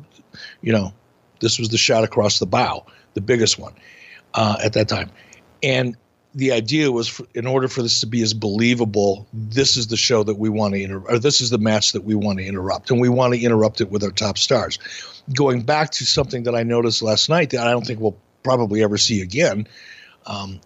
[0.62, 0.94] you know,
[1.40, 3.74] this was the shot across the bow, the biggest one
[4.32, 5.10] uh, at that time.
[5.62, 5.98] And
[6.34, 9.96] the idea was for, in order for this to be as believable, this is the
[9.96, 12.44] show that we want to interrupt, or this is the match that we want to
[12.44, 14.78] interrupt, and we want to interrupt it with our top stars.
[15.34, 18.82] Going back to something that I noticed last night that I don't think we'll probably
[18.82, 19.66] ever see again,
[20.26, 20.60] um,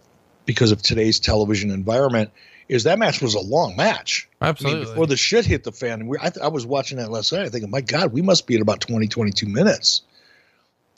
[0.45, 2.31] because of today's television environment,
[2.69, 4.29] is that match was a long match.
[4.41, 4.81] Absolutely.
[4.81, 7.33] I mean, before the shit hit the fan, we, I, I was watching that last
[7.33, 7.43] night.
[7.43, 10.03] I think, my God, we must be at about 20, 22 minutes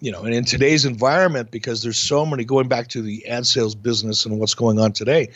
[0.01, 3.47] you know, and in today's environment, because there's so many going back to the ad
[3.47, 5.31] sales business and what's going on today,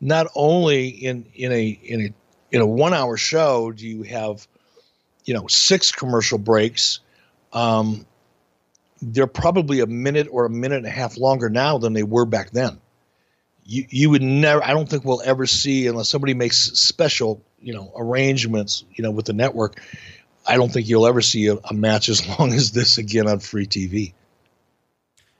[0.00, 2.14] not only in in a in a
[2.52, 4.46] in a one hour show do you have,
[5.24, 7.00] you know, six commercial breaks.
[7.52, 8.06] Um,
[9.02, 12.24] they're probably a minute or a minute and a half longer now than they were
[12.24, 12.80] back then.
[13.64, 14.62] You you would never.
[14.62, 19.10] I don't think we'll ever see unless somebody makes special you know arrangements you know
[19.10, 19.80] with the network
[20.46, 23.38] I don't think you'll ever see a, a match as long as this again on
[23.40, 24.12] free TV.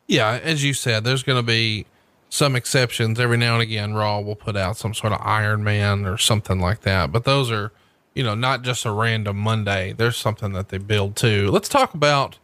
[0.07, 1.87] Yeah, as you said, there's going to be
[2.29, 3.95] some exceptions every now and again.
[3.95, 7.51] Raw will put out some sort of Iron Man or something like that, but those
[7.51, 7.73] are,
[8.15, 9.93] you know, not just a random Monday.
[9.93, 11.51] There's something that they build too.
[11.51, 12.39] Let's talk about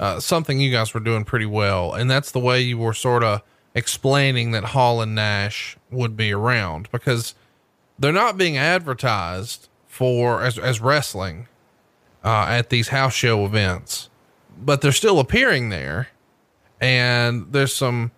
[0.00, 3.22] uh, something you guys were doing pretty well, and that's the way you were sort
[3.22, 3.42] of
[3.74, 7.34] explaining that Hall and Nash would be around because
[7.98, 11.46] they're not being advertised for as as wrestling
[12.24, 14.08] uh, at these house show events,
[14.58, 16.08] but they're still appearing there.
[16.80, 18.10] And there's some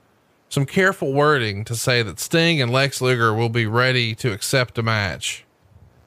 [0.48, 4.78] some careful wording to say that Sting and Lex Luger will be ready to accept
[4.78, 5.44] a match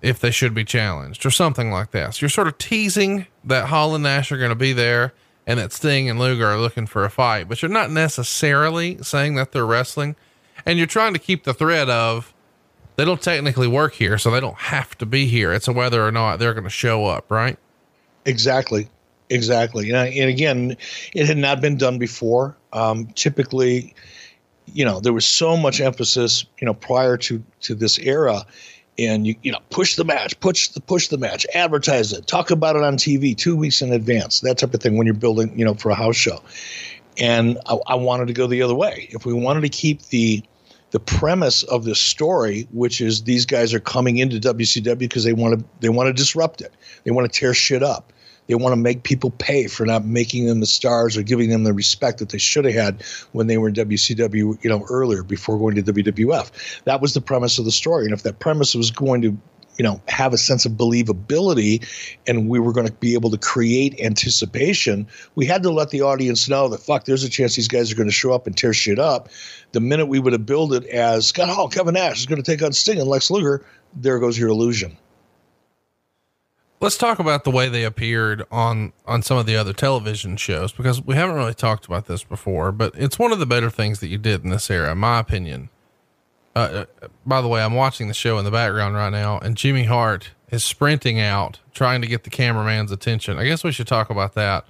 [0.02, 2.16] if they should be challenged or something like that.
[2.16, 5.14] So you're sort of teasing that Hall and Nash are going to be there
[5.45, 9.36] and that Sting and Luger are looking for a fight, but you're not necessarily saying
[9.36, 10.16] that they're wrestling.
[10.66, 12.34] And you're trying to keep the thread of
[12.95, 15.54] they don't technically work here, so they don't have to be here.
[15.54, 17.58] It's a whether or not they're going to show up, right?
[18.26, 18.88] Exactly.
[19.30, 19.91] Exactly.
[19.91, 20.78] And, and again,
[21.13, 22.57] it had not been done before.
[22.74, 23.93] Um, typically,
[24.74, 28.45] you know, there was so much emphasis, you know, prior to, to this era
[28.97, 32.51] and you, you know, push the match, push the, push the match, advertise it, talk
[32.51, 35.57] about it on TV two weeks in advance, that type of thing when you're building,
[35.57, 36.41] you know, for a house show.
[37.17, 39.07] And I, I wanted to go the other way.
[39.11, 40.43] If we wanted to keep the,
[40.92, 45.34] the premise of this story, which is these guys are coming into WCW because they
[45.34, 46.74] want to they want to disrupt it.
[47.04, 48.12] They want to tear shit up.
[48.48, 51.66] They want to make people pay for not making them the stars or giving them
[51.66, 55.22] the respect that they should have had when they were in WCW, you know, earlier
[55.22, 56.84] before going to WWF.
[56.86, 58.06] That was the premise of the story.
[58.06, 59.38] And if that premise was going to
[59.78, 61.88] you know have a sense of believability
[62.28, 66.02] and we were going to be able to create anticipation we had to let the
[66.02, 68.58] audience know that fuck there's a chance these guys are going to show up and
[68.58, 69.30] tear shit up
[69.72, 72.51] the minute we would have billed it as scott hall kevin nash is going to
[72.51, 74.97] take on sting and lex luger there goes your illusion.
[76.82, 80.72] Let's talk about the way they appeared on on some of the other television shows
[80.72, 83.99] because we haven't really talked about this before but it's one of the better things
[83.99, 85.70] that you did in this era in my opinion.
[86.55, 89.55] Uh, uh, by the way i'm watching the show in the background right now and
[89.55, 93.38] jimmy hart is sprinting out trying to get the cameraman's attention.
[93.38, 94.65] I guess we should talk about that.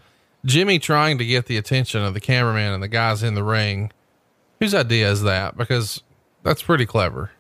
[0.46, 3.92] Jimmy trying to get the attention of the cameraman and the guys in the ring
[4.60, 6.04] whose idea is that because
[6.44, 7.32] that's pretty clever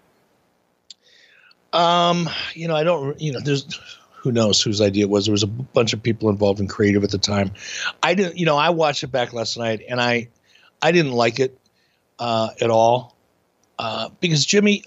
[1.74, 3.66] um you know i don't you know there's
[4.20, 5.26] who knows whose idea it was.
[5.26, 7.52] There was a bunch of people involved in creative at the time.
[8.04, 10.28] I didn't, you know, I watched it back last night and I,
[10.82, 11.58] I didn't like it
[12.20, 13.16] uh, at all
[13.78, 14.84] uh, because Jimmy,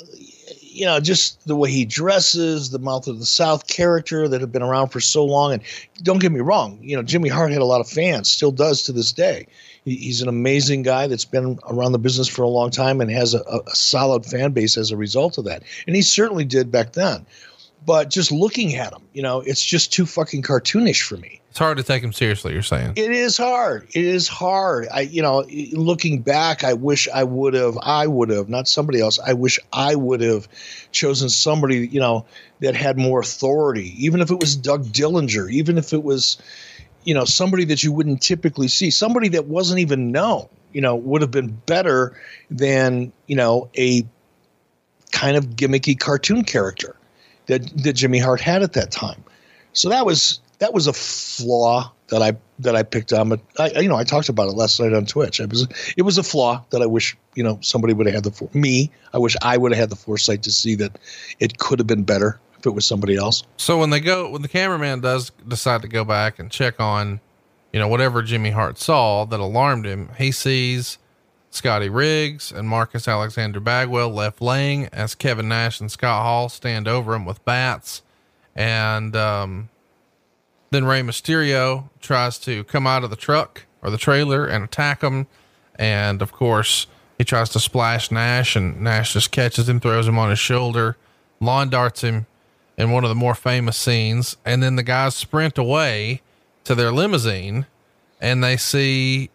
[0.60, 4.52] you know, just the way he dresses, the mouth of the South character that had
[4.52, 5.54] been around for so long.
[5.54, 5.62] And
[6.02, 8.82] don't get me wrong, you know, Jimmy Hart had a lot of fans, still does
[8.82, 9.46] to this day.
[9.84, 13.34] He's an amazing guy that's been around the business for a long time and has
[13.34, 15.64] a, a solid fan base as a result of that.
[15.86, 17.26] And he certainly did back then
[17.84, 21.40] but just looking at him, you know, it's just too fucking cartoonish for me.
[21.50, 22.54] It's hard to take him seriously.
[22.54, 23.86] You're saying it is hard.
[23.92, 24.88] It is hard.
[24.90, 27.76] I, you know, looking back, I wish I would have.
[27.82, 29.18] I would have, not somebody else.
[29.18, 30.48] I wish I would have
[30.92, 32.24] chosen somebody, you know,
[32.60, 33.92] that had more authority.
[34.02, 36.38] Even if it was Doug Dillinger, even if it was,
[37.04, 40.94] you know, somebody that you wouldn't typically see, somebody that wasn't even known, you know,
[40.94, 42.16] would have been better
[42.50, 44.06] than you know a
[45.10, 46.96] kind of gimmicky cartoon character
[47.46, 49.22] that that Jimmy Hart had at that time.
[49.72, 53.28] So that was that was a flaw that I that I picked on.
[53.30, 55.40] But I, you know, I talked about it last night on Twitch.
[55.40, 58.24] It was it was a flaw that I wish you know somebody would have had
[58.24, 58.90] the me.
[59.12, 60.98] I wish I would have had the foresight to see that
[61.40, 63.42] it could have been better if it was somebody else.
[63.56, 67.20] So when they go, when the cameraman does decide to go back and check on,
[67.72, 70.98] you know, whatever Jimmy Hart saw that alarmed him, he sees
[71.50, 76.86] Scotty Riggs and Marcus Alexander Bagwell left laying as Kevin Nash and Scott Hall stand
[76.86, 78.02] over him with bats.
[78.54, 79.68] And um,
[80.70, 85.02] then Rey Mysterio tries to come out of the truck or the trailer and attack
[85.02, 85.26] him.
[85.74, 86.86] And of course,
[87.18, 90.96] he tries to splash Nash, and Nash just catches him, throws him on his shoulder,
[91.40, 92.26] lawn darts him
[92.76, 94.36] in one of the more famous scenes.
[94.44, 96.22] And then the guys sprint away
[96.64, 97.66] to their limousine
[98.20, 99.30] and they see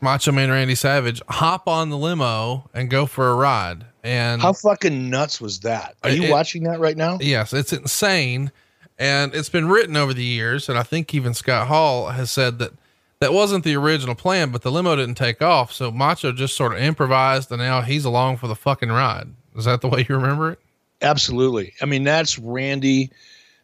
[0.00, 3.86] Macho Man Randy Savage hop on the limo and go for a ride.
[4.04, 5.96] And how fucking nuts was that?
[6.04, 7.18] Are you it, watching that right now?
[7.20, 8.52] Yes, it's insane.
[8.98, 10.68] And it's been written over the years.
[10.68, 12.72] And I think even Scott Hall has said that
[13.20, 15.72] that wasn't the original plan, but the limo didn't take off.
[15.72, 19.28] So Macho just sort of improvised and now he's along for the fucking ride.
[19.56, 20.58] Is that the way you remember it?
[21.02, 21.74] Absolutely.
[21.80, 23.10] I mean, that's Randy.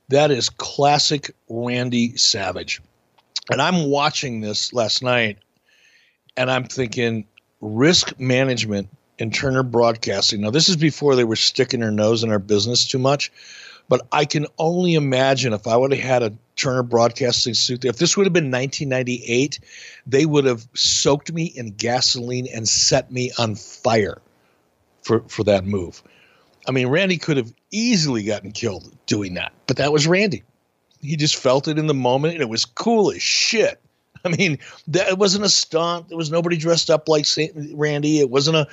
[0.09, 2.81] That is classic Randy Savage.
[3.51, 5.39] And I'm watching this last night
[6.37, 7.27] and I'm thinking
[7.61, 10.41] risk management in Turner Broadcasting.
[10.41, 13.31] Now, this is before they were sticking their nose in our business too much,
[13.89, 17.97] but I can only imagine if I would have had a Turner Broadcasting suit if
[17.97, 19.61] this would have been 1998,
[20.07, 24.21] they would have soaked me in gasoline and set me on fire
[25.03, 26.03] for, for that move.
[26.71, 30.45] I mean, Randy could have easily gotten killed doing that, but that was Randy.
[31.01, 33.81] He just felt it in the moment and it was cool as shit.
[34.25, 34.57] I mean,
[34.87, 36.11] that it wasn't a stunt.
[36.11, 38.21] There was nobody dressed up like Saint Randy.
[38.21, 38.69] It wasn't a,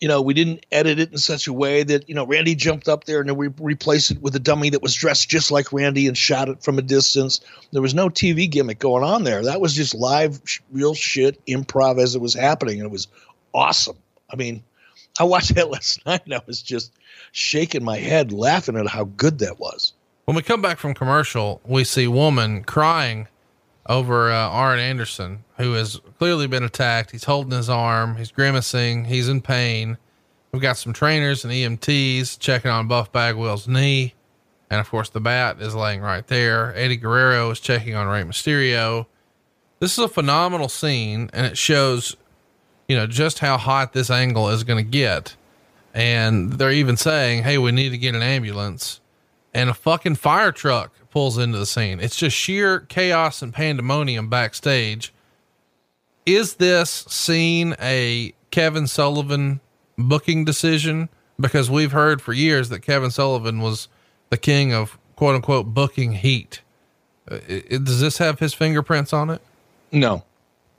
[0.00, 2.88] you know, we didn't edit it in such a way that you know Randy jumped
[2.88, 5.72] up there and then we replaced it with a dummy that was dressed just like
[5.72, 7.40] Randy and shot it from a distance.
[7.70, 9.44] There was no TV gimmick going on there.
[9.44, 10.40] That was just live,
[10.72, 13.06] real shit improv as it was happening, and it was
[13.54, 13.98] awesome.
[14.32, 14.64] I mean,
[15.18, 16.92] I watched that last night and I was just
[17.32, 19.92] shaking my head, laughing at how good that was.
[20.24, 23.28] When we come back from commercial, we see woman crying
[23.88, 27.12] over uh, Arn Anderson, who has clearly been attacked.
[27.12, 29.98] He's holding his arm, he's grimacing, he's in pain.
[30.52, 34.14] We've got some trainers and EMTs checking on Buff Bagwell's knee.
[34.70, 36.74] And of course, the bat is laying right there.
[36.74, 39.06] Eddie Guerrero is checking on Rey Mysterio.
[39.78, 42.16] This is a phenomenal scene, and it shows,
[42.88, 45.36] you know, just how hot this angle is going to get.
[45.94, 49.00] And they're even saying, hey, we need to get an ambulance.
[49.54, 51.98] And a fucking fire truck pulls into the scene.
[51.98, 55.14] It's just sheer chaos and pandemonium backstage.
[56.26, 59.60] Is this scene a Kevin Sullivan
[59.96, 61.08] booking decision?
[61.40, 63.88] Because we've heard for years that Kevin Sullivan was
[64.28, 66.60] the king of quote unquote booking heat.
[67.30, 69.40] Uh, does this have his fingerprints on it?
[69.92, 70.22] No,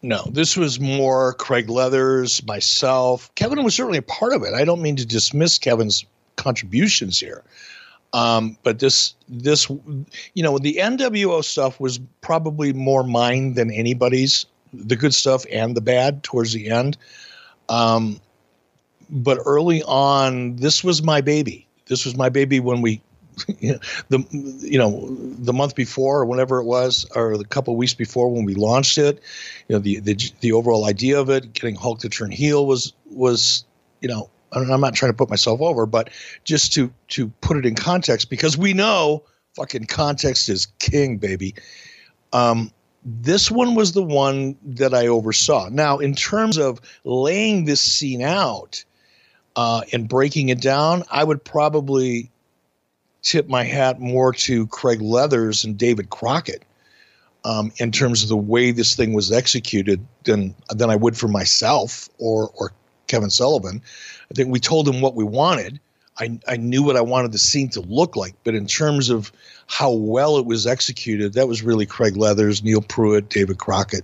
[0.01, 0.23] no.
[0.31, 3.33] This was more Craig Leathers, myself.
[3.35, 4.53] Kevin was certainly a part of it.
[4.53, 7.43] I don't mean to dismiss Kevin's contributions here.
[8.13, 14.45] Um, but this this you know the NWO stuff was probably more mine than anybody's.
[14.73, 16.97] The good stuff and the bad towards the end.
[17.69, 18.19] Um,
[19.09, 21.67] but early on, this was my baby.
[21.85, 23.01] This was my baby when we,
[24.09, 24.25] the
[24.61, 28.45] you know the month before or whenever it was, or the couple weeks before when
[28.45, 29.21] we launched it.
[29.67, 32.93] You know the the the overall idea of it, getting Hulk to turn heel was
[33.05, 33.65] was
[34.01, 36.09] you know I'm not trying to put myself over, but
[36.43, 39.23] just to to put it in context, because we know
[39.55, 41.55] fucking context is king, baby.
[42.33, 42.71] Um,
[43.03, 45.69] this one was the one that I oversaw.
[45.69, 48.83] Now, in terms of laying this scene out
[49.55, 52.31] uh, and breaking it down, I would probably
[53.27, 56.63] tip my hat more to Craig Leathers and David Crockett
[57.43, 61.27] um, in terms of the way this thing was executed than than I would for
[61.27, 62.71] myself or or
[63.07, 63.81] Kevin Sullivan.
[64.31, 65.79] I think we told him what we wanted.
[66.19, 69.31] I, I knew what I wanted the scene to look like, but in terms of
[69.67, 74.03] how well it was executed, that was really Craig Leathers, Neil Pruitt, David Crockett.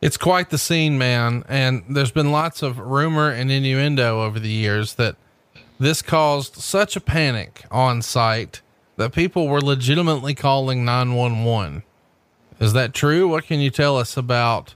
[0.00, 1.44] It's quite the scene, man.
[1.48, 5.16] And there's been lots of rumor and innuendo over the years that
[5.78, 8.62] this caused such a panic on site
[8.96, 11.82] that people were legitimately calling 911.
[12.60, 13.28] Is that true?
[13.28, 14.74] What can you tell us about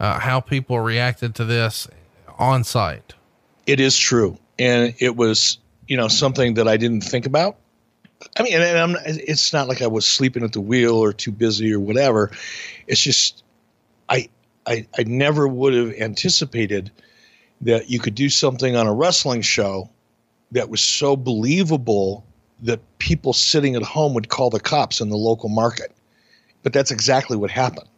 [0.00, 1.88] uh, how people reacted to this
[2.38, 3.14] on site?
[3.66, 4.38] It is true.
[4.58, 7.56] And it was, you know, something that I didn't think about.
[8.36, 11.72] I mean, and it's not like I was sleeping at the wheel or too busy
[11.72, 12.32] or whatever.
[12.86, 13.44] It's just,
[14.08, 14.28] I,
[14.66, 16.90] I, I never would have anticipated
[17.62, 19.90] that you could do something on a wrestling show
[20.52, 22.24] that was so believable
[22.62, 25.92] that people sitting at home would call the cops in the local market.
[26.62, 27.88] But that's exactly what happened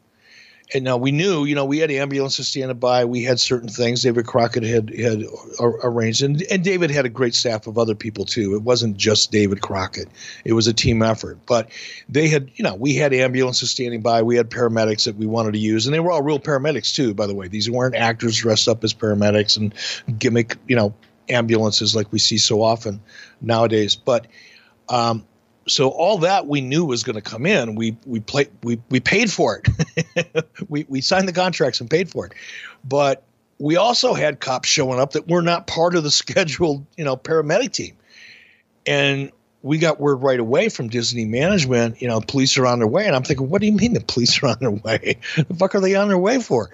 [0.74, 3.04] and now we knew, you know, we had ambulances standing by.
[3.04, 5.24] We had certain things David Crockett had had
[5.60, 8.54] arranged, and, and David had a great staff of other people too.
[8.54, 10.08] It wasn't just David Crockett;
[10.44, 11.38] it was a team effort.
[11.46, 11.70] But
[12.08, 14.22] they had, you know, we had ambulances standing by.
[14.22, 17.14] We had paramedics that we wanted to use, and they were all real paramedics too.
[17.14, 19.74] By the way, these weren't actors dressed up as paramedics and
[20.18, 20.94] gimmick, you know,
[21.28, 23.00] ambulances like we see so often
[23.40, 23.94] nowadays.
[23.96, 24.26] But
[24.88, 25.26] um,
[25.68, 27.74] so all that we knew was going to come in.
[27.74, 30.46] We we play we we paid for it.
[30.68, 32.32] we we signed the contracts and paid for it,
[32.84, 33.22] but
[33.58, 37.16] we also had cops showing up that were not part of the scheduled you know
[37.16, 37.96] paramedic team,
[38.86, 39.30] and
[39.62, 42.02] we got word right away from Disney management.
[42.02, 44.00] You know, police are on their way, and I'm thinking, what do you mean the
[44.00, 45.18] police are on their way?
[45.36, 46.70] the fuck are they on their way for?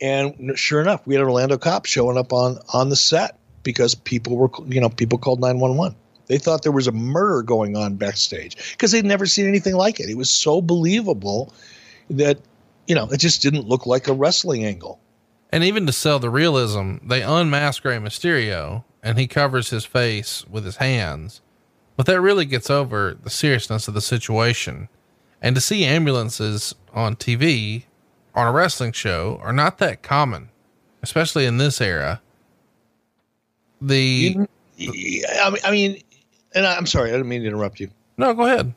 [0.00, 4.36] And sure enough, we had Orlando cops showing up on on the set because people
[4.36, 5.96] were you know people called nine one one.
[6.28, 9.98] They thought there was a murder going on backstage because they'd never seen anything like
[9.98, 10.08] it.
[10.08, 11.52] It was so believable
[12.10, 12.38] that,
[12.86, 15.00] you know, it just didn't look like a wrestling angle.
[15.50, 20.44] And even to sell the realism, they unmask Rey Mysterio and he covers his face
[20.48, 21.40] with his hands.
[21.96, 24.88] But that really gets over the seriousness of the situation.
[25.40, 27.84] And to see ambulances on TV
[28.34, 30.50] on a wrestling show are not that common,
[31.02, 32.20] especially in this era.
[33.80, 34.36] The,
[34.80, 36.02] I mean,
[36.58, 37.88] and I, am sorry, I didn't mean to interrupt you.
[38.16, 38.74] No, go ahead.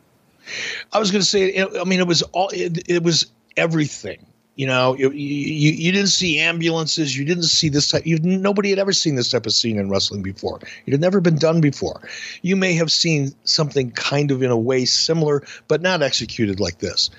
[0.94, 3.26] I was going to say, I mean, it was all, it, it was
[3.58, 4.24] everything.
[4.56, 7.18] You know, you, you, you didn't see ambulances.
[7.18, 8.06] You didn't see this type.
[8.06, 10.60] You nobody had ever seen this type of scene in wrestling before.
[10.86, 12.08] It had never been done before.
[12.44, 16.78] You may have seen something kind of in a way similar, but not executed like
[16.78, 17.10] this,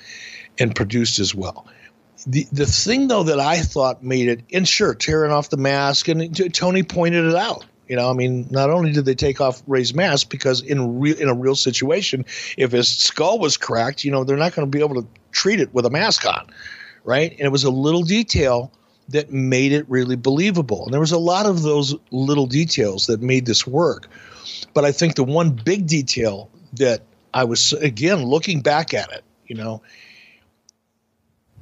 [0.61, 1.67] and produced as well.
[2.27, 6.07] The the thing though that I thought made it, and sure, tearing off the mask,
[6.07, 7.65] and Tony pointed it out.
[7.93, 11.15] You know, I mean, not only did they take off Rey's mask because in real
[11.19, 12.25] in a real situation,
[12.57, 15.61] if his skull was cracked, you know, they're not going to be able to treat
[15.61, 16.47] it with a mask on,
[17.05, 17.33] right?
[17.33, 18.73] And it was a little detail
[19.11, 20.85] that made it really believable.
[20.85, 24.09] And there was a lot of those little details that made this work.
[24.73, 27.03] But I think the one big detail that
[27.35, 29.83] I was again looking back at it, you know,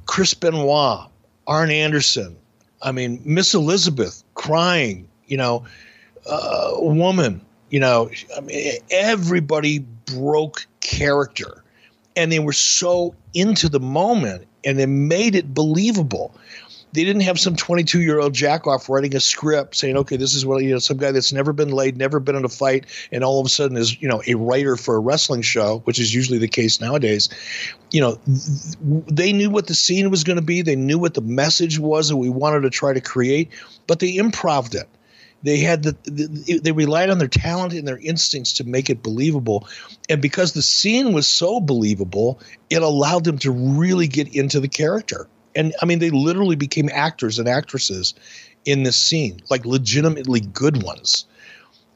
[0.07, 1.11] Chris Benoit,
[1.49, 2.37] Arn Anderson,
[2.83, 5.65] I mean, Miss Elizabeth crying, you know,
[6.27, 7.41] uh, woman.
[7.71, 11.63] You know, I mean, everybody broke character,
[12.17, 16.35] and they were so into the moment, and they made it believable.
[16.93, 20.45] They didn't have some 22 year old jackoff writing a script saying, okay, this is
[20.45, 23.23] what, you know, some guy that's never been laid, never been in a fight, and
[23.23, 26.13] all of a sudden is, you know, a writer for a wrestling show, which is
[26.13, 27.29] usually the case nowadays.
[27.93, 28.21] You know,
[29.09, 32.09] they knew what the scene was going to be, they knew what the message was
[32.09, 33.51] that we wanted to try to create,
[33.87, 34.89] but they improved it.
[35.43, 39.03] They had the, the, they relied on their talent and their instincts to make it
[39.03, 39.67] believable,
[40.09, 44.69] and because the scene was so believable, it allowed them to really get into the
[44.69, 45.29] character.
[45.55, 48.15] And I mean, they literally became actors and actresses
[48.65, 51.25] in this scene, like legitimately good ones.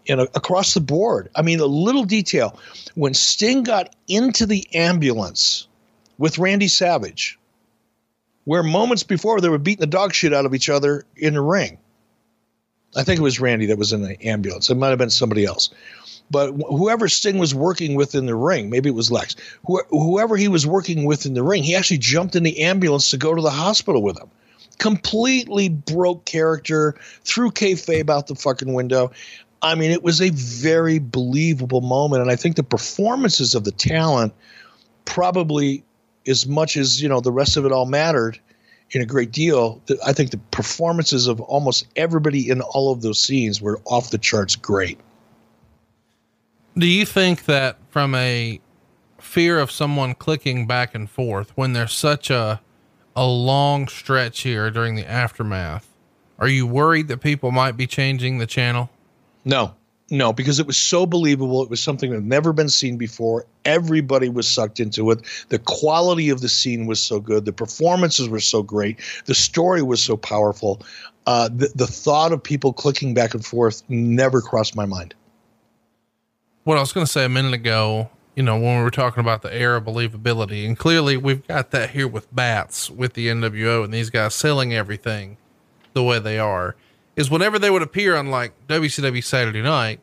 [0.08, 2.58] And across the board, I mean, a little detail
[2.94, 5.66] when Sting got into the ambulance
[6.18, 7.38] with Randy Savage,
[8.44, 11.40] where moments before they were beating the dog shit out of each other in the
[11.40, 11.78] ring
[12.96, 14.70] I think it was Randy that was in the ambulance.
[14.70, 15.70] It might have been somebody else.
[16.30, 19.36] But whoever Sting was working with in the ring, maybe it was Lex,
[19.90, 23.18] whoever he was working with in the ring, he actually jumped in the ambulance to
[23.18, 24.30] go to the hospital with him.
[24.78, 29.12] Completely broke character, threw kayfabe out the fucking window.
[29.60, 32.22] I mean, it was a very believable moment.
[32.22, 34.32] And I think the performances of the talent
[35.04, 35.84] probably,
[36.26, 38.38] as much as, you know, the rest of it all mattered–
[38.94, 39.80] in a great deal.
[40.06, 44.18] I think the performances of almost everybody in all of those scenes were off the
[44.18, 44.98] charts great.
[46.76, 48.60] Do you think that from a
[49.18, 52.60] fear of someone clicking back and forth when there's such a
[53.16, 55.88] a long stretch here during the aftermath,
[56.38, 58.90] are you worried that people might be changing the channel?
[59.44, 59.76] No.
[60.10, 61.62] No, because it was so believable.
[61.62, 63.46] It was something that had never been seen before.
[63.64, 65.20] Everybody was sucked into it.
[65.48, 67.46] The quality of the scene was so good.
[67.46, 69.00] The performances were so great.
[69.24, 70.82] The story was so powerful.
[71.26, 75.14] Uh, the, the thought of people clicking back and forth never crossed my mind.
[76.64, 79.20] What I was going to say a minute ago, you know, when we were talking
[79.20, 83.28] about the air of believability, and clearly we've got that here with bats with the
[83.28, 85.38] NWO and these guys selling everything
[85.94, 86.76] the way they are
[87.16, 90.00] is whenever they would appear on like WCW Saturday night,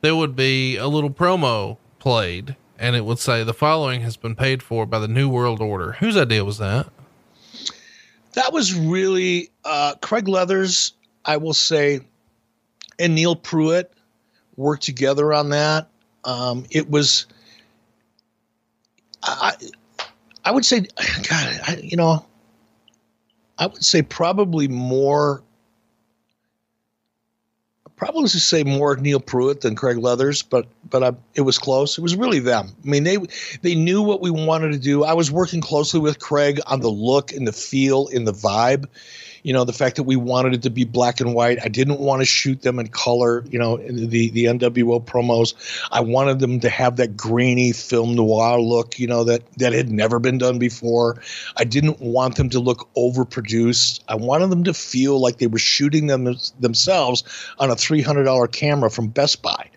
[0.00, 4.34] there would be a little promo played and it would say the following has been
[4.34, 5.92] paid for by the New World Order.
[5.92, 6.88] Whose idea was that?
[8.34, 10.92] That was really uh, Craig Leathers,
[11.24, 12.00] I will say,
[12.98, 13.92] and Neil Pruitt
[14.56, 15.88] worked together on that.
[16.24, 17.26] Um, it was,
[19.22, 19.54] I,
[20.44, 20.80] I would say,
[21.28, 22.26] God, I, you know,
[23.56, 25.44] I would say probably more
[27.96, 31.98] probably to say more Neil Pruitt than Craig Leathers, but but I, it was close.
[31.98, 32.70] It was really them.
[32.84, 33.18] I mean, they
[33.62, 35.04] they knew what we wanted to do.
[35.04, 38.86] I was working closely with Craig on the look and the feel and the vibe,
[39.44, 41.58] you know, the fact that we wanted it to be black and white.
[41.62, 45.54] I didn't want to shoot them in color, you know, the the NWO promos.
[45.92, 49.90] I wanted them to have that grainy film noir look, you know, that that had
[49.90, 51.22] never been done before.
[51.58, 54.00] I didn't want them to look overproduced.
[54.08, 56.24] I wanted them to feel like they were shooting them
[56.58, 57.22] themselves
[57.58, 59.68] on a $300 camera from Best Buy.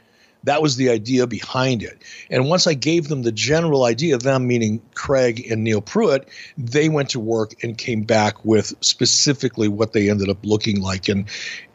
[0.48, 2.02] That was the idea behind it.
[2.30, 6.28] And once I gave them the general idea, them meaning Craig and Neil Pruitt,
[6.58, 11.10] they went to work and came back with specifically what they ended up looking like.
[11.10, 11.26] And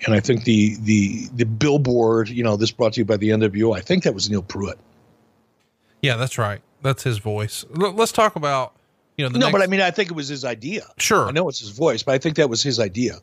[0.07, 3.29] and I think the the the billboard, you know, this brought to you by the
[3.29, 4.79] NWO, I think that was Neil Pruitt.
[6.01, 6.63] Yeah, that's right.
[6.81, 7.67] That's his voice.
[7.79, 8.73] L- let's talk about
[9.19, 9.31] you know.
[9.33, 10.87] no, next- but I mean, I think it was his idea.
[10.97, 13.19] Sure, I know it's his voice, but I think that was his idea.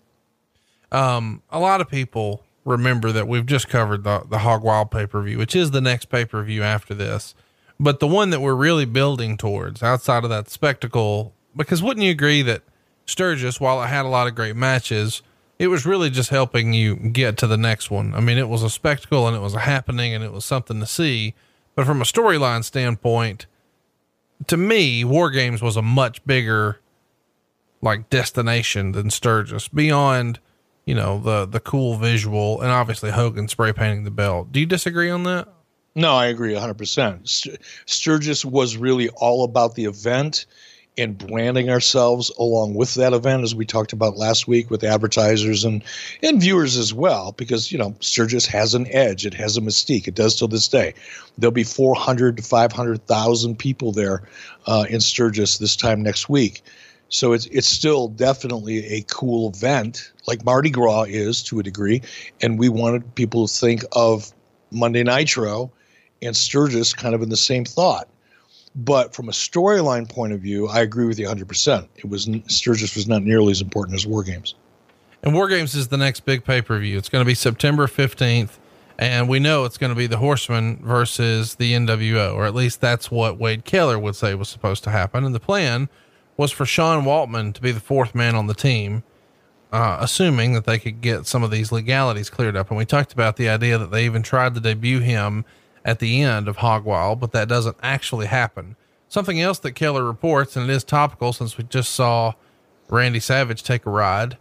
[0.92, 5.08] Um, a lot of people remember that we've just covered the, the Hog Wild pay
[5.08, 7.34] per view, which is the next pay per view after this.
[7.80, 12.12] But the one that we're really building towards outside of that spectacle, because wouldn't you
[12.12, 12.62] agree that
[13.06, 15.24] Sturgis, while it had a lot of great matches,
[15.58, 18.14] it was really just helping you get to the next one.
[18.14, 20.80] I mean, it was a spectacle and it was a happening and it was something
[20.80, 21.34] to see.
[21.76, 23.48] But from a storyline standpoint,
[24.48, 26.80] to me, War Games was a much bigger
[27.82, 30.40] like destination than Sturgis beyond
[30.86, 34.52] you know, the the cool visual and obviously Hogan spray painting the belt.
[34.52, 35.48] Do you disagree on that?
[35.96, 37.58] No, I agree 100%.
[37.86, 40.46] Sturgis was really all about the event
[41.00, 45.64] and branding ourselves along with that event, as we talked about last week with advertisers
[45.64, 45.84] and,
[46.22, 49.26] and viewers as well, because, you know, Sturgis has an edge.
[49.26, 50.08] It has a mystique.
[50.08, 50.94] It does till this day.
[51.38, 54.24] There'll be 400 to 500,000 people there
[54.68, 56.62] uh, in Sturgis this time next week.
[57.10, 62.02] So it's it's still definitely a cool event, like Mardi Gras is to a degree,
[62.42, 64.32] and we wanted people to think of
[64.72, 65.72] Monday Nitro
[66.22, 68.08] and Sturgis kind of in the same thought.
[68.76, 71.88] But from a storyline point of view, I agree with you 100%.
[71.96, 74.54] It was Sturgis was not nearly as important as War Games.
[75.24, 76.98] And War Games is the next big pay per view.
[76.98, 78.52] It's going to be September 15th.
[79.00, 82.82] And we know it's going to be the Horsemen versus the NWO, or at least
[82.82, 85.24] that's what Wade Keller would say was supposed to happen.
[85.24, 85.88] And the plan
[86.40, 89.04] was for Sean Waltman to be the fourth man on the team,
[89.74, 92.70] uh, assuming that they could get some of these legalities cleared up.
[92.70, 95.44] And we talked about the idea that they even tried to debut him
[95.84, 98.78] at the end of Hog Wild, but that doesn't actually happen.
[99.10, 102.36] Something else that Keller reports, and it is topical since we just saw
[102.88, 104.38] Randy Savage take a ride,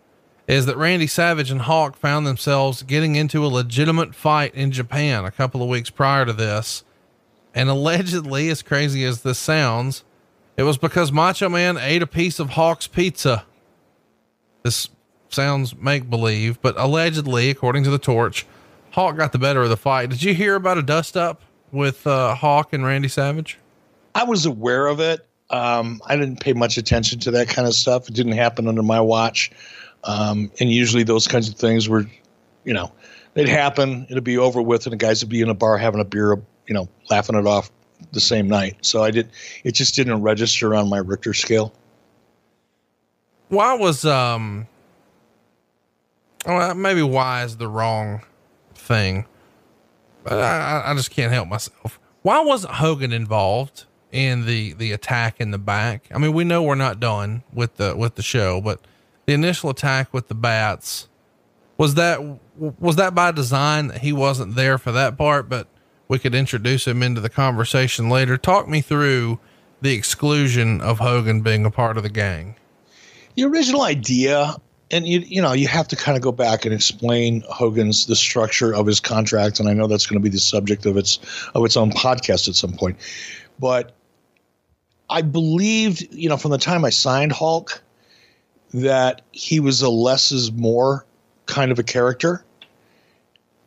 [0.47, 5.25] is that Randy Savage and Hawk found themselves getting into a legitimate fight in Japan
[5.25, 6.85] a couple of weeks prior to this.
[7.53, 10.05] And allegedly, as crazy as this sounds,
[10.59, 13.45] it was because Macho Man ate a piece of Hawk's pizza.
[14.65, 14.89] This
[15.29, 18.45] sounds make believe, but allegedly, according to the torch,
[18.91, 20.11] Hawk got the better of the fight.
[20.11, 23.57] Did you hear about a dust up with uh, Hawk and Randy Savage?
[24.17, 25.25] I was aware of it.
[25.51, 28.09] Um, I didn't pay much attention to that kind of stuff.
[28.09, 29.53] It didn't happen under my watch.
[30.03, 32.05] Um, and usually those kinds of things were,
[32.65, 32.91] you know,
[33.35, 36.01] they'd happen, it'd be over with, and the guys would be in a bar having
[36.01, 37.71] a beer, you know, laughing it off
[38.13, 38.77] the same night.
[38.83, 39.31] So I did,
[39.65, 41.73] it just didn't register on my Richter scale.
[43.49, 44.67] Why was, um,
[46.47, 48.23] well, maybe why is the wrong
[48.75, 49.27] thing,
[50.25, 51.99] but I, I just can't help myself.
[52.23, 56.09] Why wasn't Hogan involved in the, the attack in the back?
[56.13, 58.81] I mean, we know we're not done with the, with the show, but
[59.27, 61.09] the initial attack with the bats,
[61.77, 62.21] was that
[62.57, 65.69] was that by design that he wasn't there for that part, but
[66.09, 68.37] we could introduce him into the conversation later.
[68.37, 69.39] Talk me through
[69.81, 72.57] the exclusion of Hogan being a part of the gang.
[73.37, 74.57] The original idea,
[74.91, 78.17] and you you know you have to kind of go back and explain Hogan's the
[78.17, 81.19] structure of his contract, and I know that's going to be the subject of its
[81.55, 82.97] of its own podcast at some point,
[83.61, 83.95] but
[85.11, 87.83] I believed you know from the time I signed Hulk
[88.75, 91.07] that he was a less is more
[91.47, 92.45] kind of a character.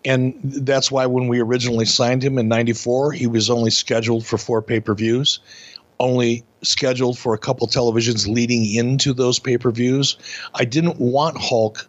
[0.04, 4.38] And that's why when we originally signed him in 94, he was only scheduled for
[4.38, 5.39] four pay per views,
[5.99, 10.18] only scheduled for a couple televisions leading into those pay per views.
[10.56, 11.88] I didn't want Hulk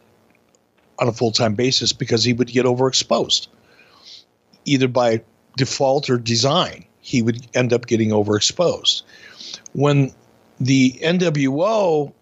[0.99, 3.49] on a full time basis because he would get overexposed,
[4.65, 5.23] either by
[5.57, 6.85] default or design.
[7.01, 9.03] He would end up getting overexposed.
[9.73, 10.13] When
[10.61, 12.13] the NWO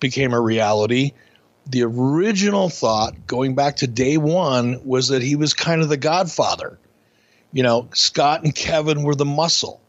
[0.00, 1.12] became a reality,
[1.66, 5.96] the original thought going back to day one was that he was kind of the
[5.96, 6.78] godfather.
[7.52, 9.80] You know scott and kevin were the muscle.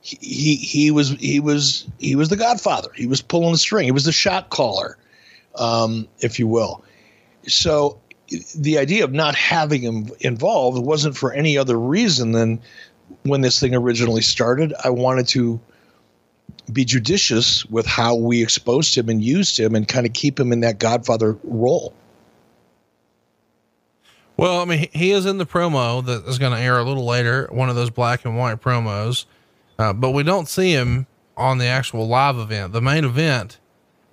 [0.00, 2.90] He, he he was he was he was the godfather.
[2.94, 3.84] He was pulling the string.
[3.84, 4.98] He was the shot caller
[5.54, 6.84] um, if you will.
[7.46, 8.00] So
[8.56, 12.60] the idea of not having him involved wasn't for any other reason than
[13.22, 15.60] when this thing originally started i wanted to
[16.72, 20.52] be judicious with how we exposed him and used him and kind of keep him
[20.52, 21.92] in that godfather role.
[24.36, 27.04] Well, I mean, he is in the promo that is going to air a little
[27.04, 29.26] later, one of those black and white promos,
[29.78, 31.06] uh, but we don't see him
[31.36, 32.72] on the actual live event.
[32.72, 33.58] The main event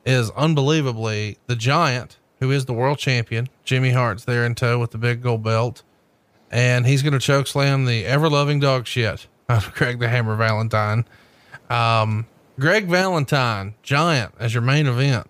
[0.06, 3.49] is unbelievably the giant, who is the world champion.
[3.64, 5.82] Jimmy Hart's there in tow with the big gold belt,
[6.52, 10.08] and he's going to choke slam the ever loving dog shit out of Greg the
[10.08, 11.06] Hammer Valentine.
[11.70, 12.28] Um,
[12.62, 15.26] Greg Valentine, Giant, as your main event.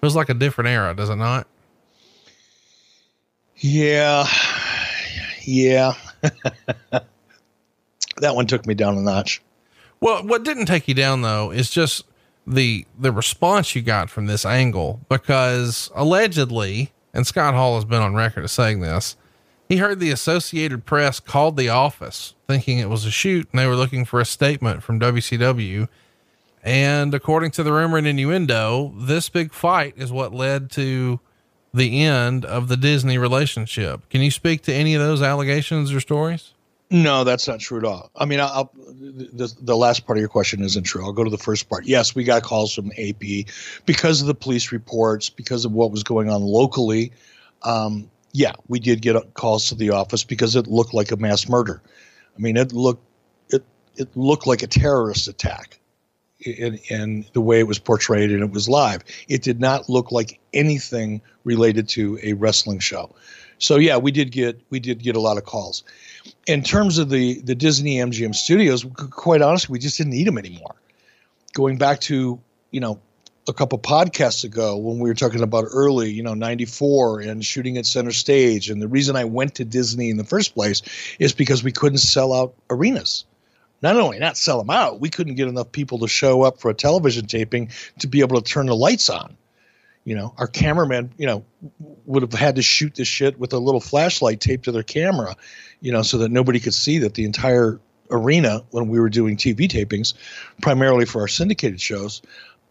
[0.00, 1.46] Feels like a different era, does it not?
[3.58, 4.26] Yeah.
[5.44, 5.92] Yeah.
[6.90, 9.40] that one took me down a notch.
[10.00, 12.04] Well, what didn't take you down though is just
[12.46, 18.02] the the response you got from this angle because allegedly, and Scott Hall has been
[18.02, 19.16] on record as saying this,
[19.68, 23.68] he heard the Associated Press called the office thinking it was a shoot and they
[23.68, 25.86] were looking for a statement from WCW
[26.62, 31.20] and according to the rumor and innuendo, this big fight is what led to
[31.72, 34.08] the end of the Disney relationship.
[34.10, 36.52] Can you speak to any of those allegations or stories?
[36.92, 38.10] No, that's not true at all.
[38.16, 41.04] I mean, I'll, the, the last part of your question isn't true.
[41.04, 41.86] I'll go to the first part.
[41.86, 43.46] Yes, we got calls from AP
[43.86, 47.12] because of the police reports, because of what was going on locally.
[47.62, 51.48] Um, yeah, we did get calls to the office because it looked like a mass
[51.48, 51.80] murder.
[52.36, 53.04] I mean, it looked
[53.50, 53.64] it
[53.96, 55.79] it looked like a terrorist attack
[56.40, 59.04] in, in the way it was portrayed and it was live.
[59.28, 63.14] It did not look like anything related to a wrestling show.
[63.58, 65.84] So yeah, we did get we did get a lot of calls.
[66.46, 70.38] In terms of the the Disney MGM studios, quite honestly, we just didn't need them
[70.38, 70.74] anymore.
[71.52, 73.00] Going back to you know
[73.48, 77.76] a couple podcasts ago when we were talking about early, you know, 94 and shooting
[77.76, 78.70] at center stage.
[78.70, 80.82] And the reason I went to Disney in the first place
[81.18, 83.24] is because we couldn't sell out arenas
[83.82, 86.70] not only not sell them out, we couldn't get enough people to show up for
[86.70, 89.36] a television taping to be able to turn the lights on.
[90.04, 91.44] You know, our cameraman, you know,
[92.06, 95.36] would have had to shoot this shit with a little flashlight taped to their camera,
[95.80, 97.78] you know, so that nobody could see that the entire
[98.10, 100.14] arena when we were doing TV tapings,
[100.62, 102.22] primarily for our syndicated shows,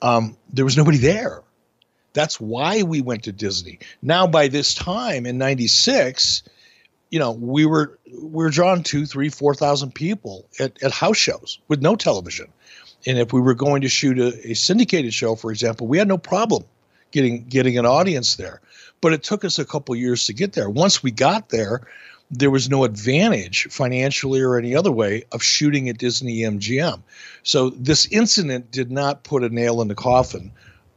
[0.02, 1.42] um, there was nobody there.
[2.14, 3.80] That's why we went to Disney.
[4.02, 6.44] Now, by this time in '96,
[7.10, 11.18] you know, we were we were drawing two, three, four thousand people at, at house
[11.18, 12.48] shows with no television.
[13.06, 16.08] And if we were going to shoot a, a syndicated show, for example, we had
[16.08, 16.64] no problem
[17.12, 18.62] getting getting an audience there.
[19.02, 20.70] But it took us a couple years to get there.
[20.70, 21.88] Once we got there,
[22.30, 27.02] there was no advantage financially or any other way of shooting at Disney MGM.
[27.42, 30.52] So this incident did not put a nail in the coffin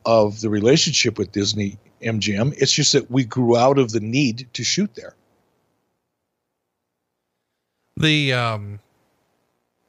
[0.04, 2.54] of the relationship with Disney MGM.
[2.58, 5.14] It's just that we grew out of the need to shoot there
[8.02, 8.80] the um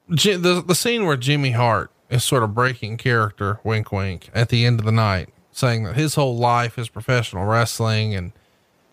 [0.07, 4.65] the the scene where Jimmy Hart is sort of breaking character, wink wink, at the
[4.65, 8.31] end of the night, saying that his whole life is professional wrestling and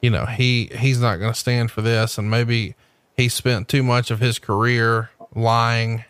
[0.01, 2.75] you know, he he's not going to stand for this and maybe
[3.17, 6.05] he spent too much of his career lying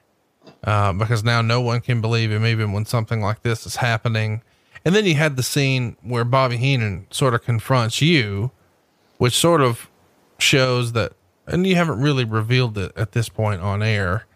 [0.62, 4.42] uh, because now no one can believe him even when something like this is happening.
[4.84, 8.50] And then you had the scene where Bobby Heenan sort of confronts you,
[9.18, 9.90] which sort of
[10.38, 11.12] shows that
[11.51, 14.26] and you haven't really revealed it at this point on air,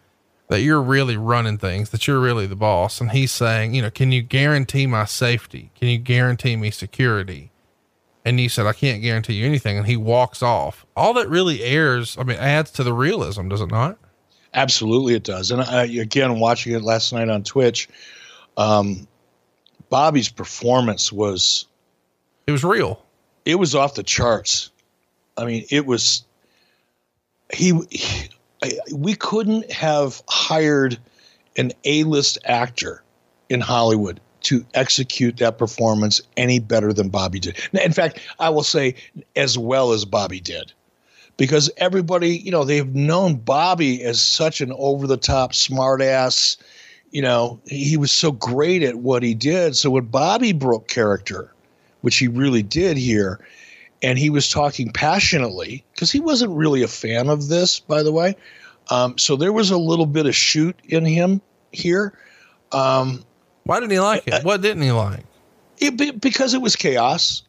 [0.49, 3.01] that you're really running things, that you're really the boss.
[3.01, 5.71] And he's saying, you know, can you guarantee my safety?
[5.75, 7.51] Can you guarantee me security?
[8.27, 9.79] And you said, I can't guarantee you anything.
[9.79, 10.87] And he walks off.
[10.97, 13.99] All that really airs, I mean, adds to the realism, does it not?
[14.55, 15.51] Absolutely, it does.
[15.51, 17.89] And I, again, watching it last night on Twitch,
[18.57, 19.09] um,
[19.91, 21.67] Bobby's performance was.
[22.47, 23.05] It was real.
[23.45, 24.71] It was off the charts.
[25.37, 26.25] I mean, it was.
[27.53, 28.29] He, he
[28.93, 30.99] we couldn't have hired
[31.57, 33.03] an A-list actor
[33.49, 37.57] in Hollywood to execute that performance any better than Bobby did.
[37.73, 38.95] In fact, I will say
[39.37, 40.73] as well as Bobby did.
[41.37, 46.57] Because everybody, you know, they've known Bobby as such an over the top smartass.
[47.11, 49.77] You know, he was so great at what he did.
[49.77, 51.53] So when Bobby broke character,
[52.03, 53.41] which he really did here,
[54.05, 58.13] and he was talking passionately because he wasn't really a fan of this, by the
[58.13, 58.37] way.
[58.91, 61.41] Um, so there was a little bit of shoot in him
[61.73, 62.13] here.
[62.71, 63.25] Um,
[63.65, 64.45] Why didn't he like it?
[64.45, 65.25] What didn't he like?
[65.79, 67.43] It, because it was chaos.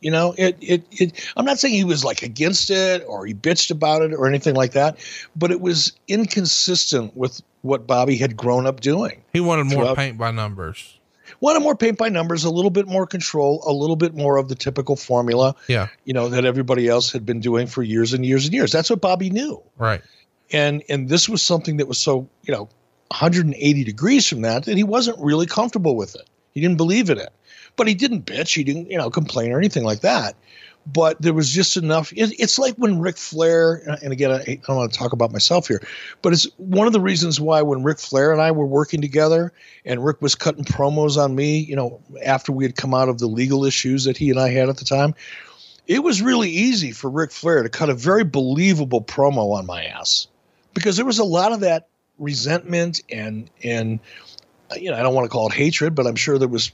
[0.00, 3.34] You know, it, it, it, I'm not saying he was like against it or he
[3.34, 4.96] bitched about it or anything like that,
[5.36, 9.22] but it was inconsistent with what Bobby had grown up doing.
[9.32, 9.96] He wanted more throughout.
[9.96, 10.97] paint by numbers
[11.40, 14.48] wanted more paint by numbers, a little bit more control, a little bit more of
[14.48, 15.54] the typical formula.
[15.68, 15.88] Yeah.
[16.04, 18.72] You know, that everybody else had been doing for years and years and years.
[18.72, 19.62] That's what Bobby knew.
[19.76, 20.02] Right.
[20.50, 22.68] And and this was something that was so, you know,
[23.08, 26.28] 180 degrees from that that he wasn't really comfortable with it.
[26.52, 27.30] He didn't believe in it.
[27.76, 30.34] But he didn't bitch, he didn't, you know, complain or anything like that
[30.92, 32.12] but there was just enough.
[32.12, 35.32] It, it's like when Ric Flair, and again, I, I don't want to talk about
[35.32, 35.82] myself here,
[36.22, 39.52] but it's one of the reasons why when Ric Flair and I were working together,
[39.84, 43.18] and Ric was cutting promos on me, you know, after we had come out of
[43.18, 45.14] the legal issues that he and I had at the time,
[45.86, 49.84] it was really easy for Ric Flair to cut a very believable promo on my
[49.84, 50.26] ass
[50.74, 54.00] because there was a lot of that resentment and and
[54.76, 56.72] you know I don't want to call it hatred, but I'm sure there was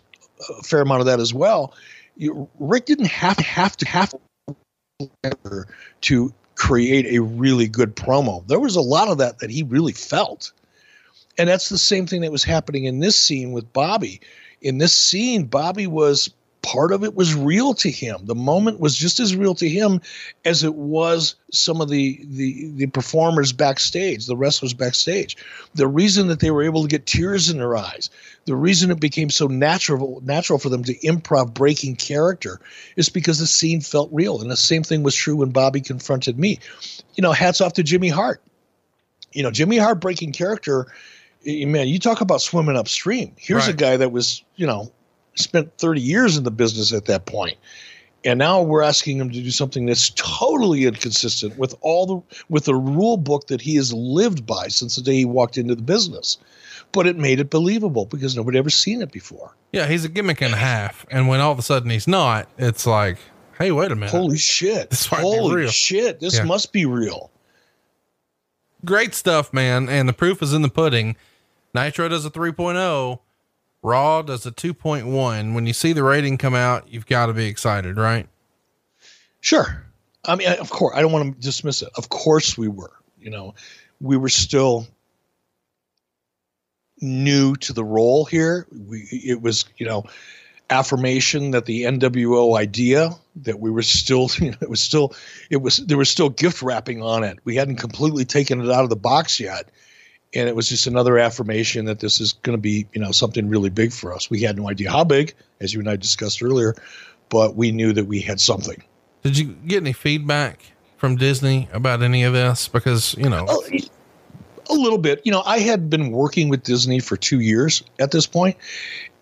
[0.48, 1.74] a fair amount of that as well
[2.16, 4.14] you, Ric didn't have to have to have
[6.02, 8.46] to create a really good promo.
[8.46, 10.52] There was a lot of that that he really felt.
[11.36, 14.20] And that's the same thing that was happening in this scene with Bobby.
[14.60, 16.30] In this scene, Bobby was
[16.64, 18.24] part of it was real to him.
[18.24, 20.00] The moment was just as real to him
[20.46, 25.36] as it was some of the the the performers backstage, the wrestlers backstage.
[25.74, 28.08] The reason that they were able to get tears in their eyes,
[28.46, 32.60] the reason it became so natural natural for them to improv breaking character
[32.96, 34.40] is because the scene felt real.
[34.40, 36.58] And the same thing was true when Bobby confronted me.
[37.14, 38.42] You know, hats off to Jimmy Hart.
[39.32, 40.86] You know, Jimmy Hart breaking character
[41.46, 43.34] eh, man, you talk about swimming upstream.
[43.36, 43.74] Here's right.
[43.74, 44.90] a guy that was, you know,
[45.34, 47.56] spent 30 years in the business at that point.
[48.24, 52.64] And now we're asking him to do something that's totally inconsistent with all the with
[52.64, 55.82] the rule book that he has lived by since the day he walked into the
[55.82, 56.38] business.
[56.92, 59.54] But it made it believable because nobody ever seen it before.
[59.72, 61.04] Yeah he's a gimmick and a half.
[61.10, 63.18] And when all of a sudden he's not it's like
[63.58, 64.10] hey wait a minute.
[64.10, 64.88] Holy shit.
[64.88, 66.20] This holy shit.
[66.20, 66.44] This yeah.
[66.44, 67.30] must be real.
[68.86, 69.90] Great stuff man.
[69.90, 71.16] And the proof is in the pudding.
[71.74, 73.18] Nitro does a 3.0
[73.84, 75.54] Raw does a 2.1.
[75.54, 78.26] When you see the rating come out, you've got to be excited, right?
[79.40, 79.84] Sure.
[80.24, 81.90] I mean, of course, I don't want to dismiss it.
[81.94, 82.92] Of course, we were.
[83.20, 83.54] You know,
[84.00, 84.88] we were still
[87.02, 88.66] new to the role here.
[88.72, 90.04] We, it was, you know,
[90.70, 95.14] affirmation that the NWO idea that we were still, you know, it was still,
[95.50, 97.38] it was, there was still gift wrapping on it.
[97.44, 99.68] We hadn't completely taken it out of the box yet
[100.34, 103.48] and it was just another affirmation that this is going to be you know something
[103.48, 104.30] really big for us.
[104.30, 106.74] We had no idea how big as you and i discussed earlier
[107.30, 108.82] but we knew that we had something.
[109.22, 110.60] Did you get any feedback
[110.96, 112.68] from disney about any of this?
[112.68, 113.46] Because you know.
[113.48, 113.80] Oh, a,
[114.70, 115.20] a little bit.
[115.24, 118.56] You know i had been working with disney for two years at this point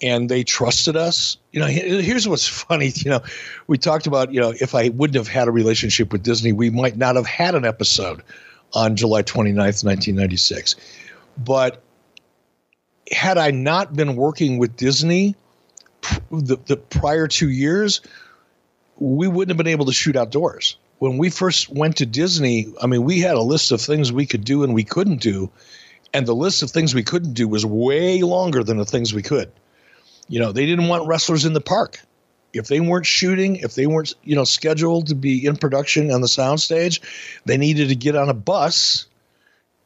[0.01, 1.37] and they trusted us.
[1.53, 3.21] You know here's what's funny you know
[3.67, 6.71] we talked about you know if i wouldn't have had a relationship with disney we
[6.71, 8.23] might not have had an episode
[8.75, 10.77] on July 29th, 1996.
[11.37, 11.83] But
[13.11, 15.37] had I not been working with Disney
[16.31, 18.01] the, the prior two years,
[18.99, 20.77] we wouldn't have been able to shoot outdoors.
[20.99, 24.27] When we first went to Disney, I mean, we had a list of things we
[24.27, 25.51] could do and we couldn't do.
[26.15, 29.23] And the list of things we couldn't do was way longer than the things we
[29.23, 29.51] could.
[30.29, 32.01] You know, they didn't want wrestlers in the park
[32.53, 36.21] if they weren't shooting, if they weren't, you know, scheduled to be in production on
[36.21, 37.01] the soundstage,
[37.47, 39.07] they needed to get on a bus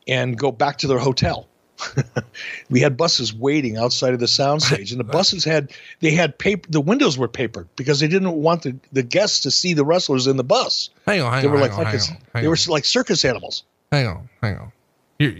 [0.07, 1.47] and go back to their hotel.
[2.71, 6.67] we had buses waiting outside of the soundstage, and the buses had they had paper.
[6.71, 10.27] The windows were papered because they didn't want the, the guests to see the wrestlers
[10.27, 10.89] in the bus.
[11.07, 12.49] Hang on, hang they were on, like, hang on, hang they on.
[12.49, 13.65] were like circus animals.
[13.93, 14.73] Hang on, hang on.
[15.19, 15.35] You're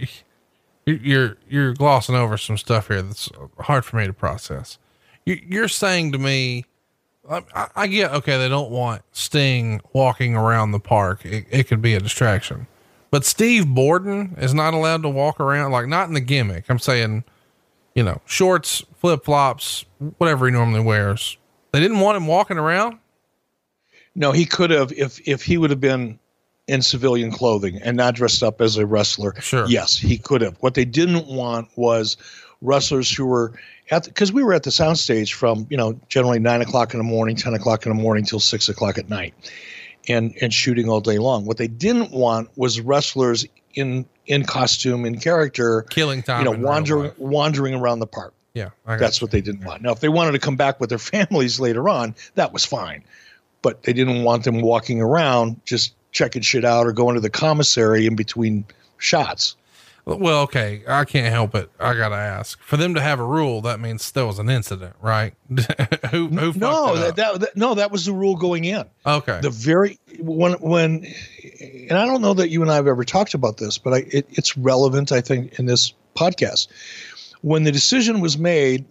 [0.85, 4.77] you're you're glossing over some stuff here that's hard for me to process.
[5.25, 6.65] You're saying to me,
[7.29, 8.37] I, I get okay.
[8.37, 11.25] They don't want Sting walking around the park.
[11.25, 12.67] It, it could be a distraction,
[13.11, 16.65] but Steve Borden is not allowed to walk around like not in the gimmick.
[16.69, 17.23] I'm saying,
[17.95, 19.85] you know, shorts, flip flops,
[20.17, 21.37] whatever he normally wears.
[21.71, 22.99] They didn't want him walking around.
[24.15, 26.19] No, he could have if if he would have been
[26.67, 29.33] in civilian clothing and not dressed up as a wrestler.
[29.39, 29.65] Sure.
[29.67, 30.57] Yes, he could have.
[30.59, 32.17] What they didn't want was
[32.61, 33.53] wrestlers who were
[33.91, 37.03] at because we were at the soundstage from you know generally nine o'clock in the
[37.03, 39.33] morning, ten o'clock in the morning till six o'clock at night,
[40.07, 41.45] and and shooting all day long.
[41.45, 46.45] What they didn't want was wrestlers in in costume in character killing time.
[46.45, 48.33] You know, wandering wandering around the park.
[48.53, 49.25] Yeah, that's you.
[49.25, 49.83] what they didn't want.
[49.83, 53.03] Now, if they wanted to come back with their families later on, that was fine,
[53.61, 57.29] but they didn't want them walking around just checking shit out or going to the
[57.29, 58.65] commissary in between
[58.97, 59.55] shots.
[60.07, 61.69] Well, okay, I can't help it.
[61.81, 62.61] I gotta ask.
[62.61, 65.33] For them to have a rule, that means there was an incident, right?
[66.11, 68.85] who, who no, that, that, that, no, that was the rule going in.
[69.05, 69.41] Okay.
[69.41, 71.05] The very when when,
[71.89, 73.97] and I don't know that you and I have ever talked about this, but I,
[74.07, 76.67] it, it's relevant, I think, in this podcast.
[77.41, 78.85] When the decision was made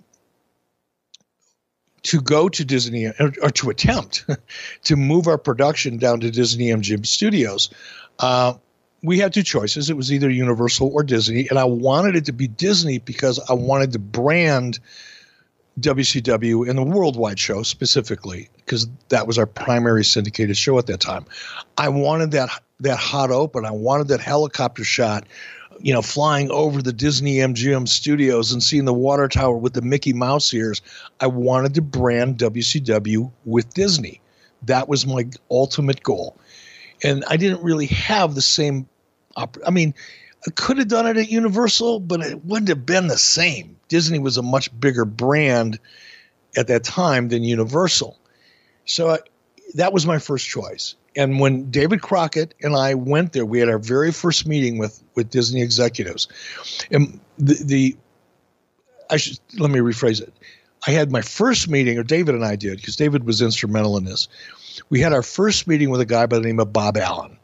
[2.03, 4.27] to go to Disney or, or to attempt
[4.85, 7.71] to move our production down to Disney MGM Studios,
[8.19, 8.53] uh,
[9.07, 9.89] we had two choices.
[9.89, 13.53] It was either Universal or Disney, and I wanted it to be Disney because I
[13.53, 14.81] wanted to brand
[15.79, 21.01] WCW and the worldwide show specifically because that was our primary syndicated show at that
[21.01, 21.25] time.
[21.79, 22.51] I wanted that
[22.81, 23.65] that hot open.
[23.65, 25.25] I wanted that helicopter shot,
[25.81, 29.83] you know, flying over the Disney MGM studios and seeing the water tower with the
[29.83, 30.83] Mickey Mouse ears.
[31.21, 34.21] I wanted to brand WCW with Disney.
[34.63, 36.37] That was my ultimate goal
[37.03, 38.89] and I didn't really have the same.
[39.37, 39.95] I mean,
[40.47, 43.77] I could have done it at Universal, but it wouldn't have been the same.
[43.89, 45.79] Disney was a much bigger brand
[46.57, 48.19] at that time than Universal,
[48.85, 49.19] so I,
[49.75, 50.95] that was my first choice.
[51.15, 55.03] And when David Crockett and I went there, we had our very first meeting with
[55.15, 56.29] with Disney executives,
[56.91, 57.97] and the the
[59.11, 60.33] I should let me rephrase it.
[60.87, 64.05] I had my first meeting, or David and I did, because David was instrumental in
[64.05, 64.29] this
[64.89, 67.36] we had our first meeting with a guy by the name of Bob Allen.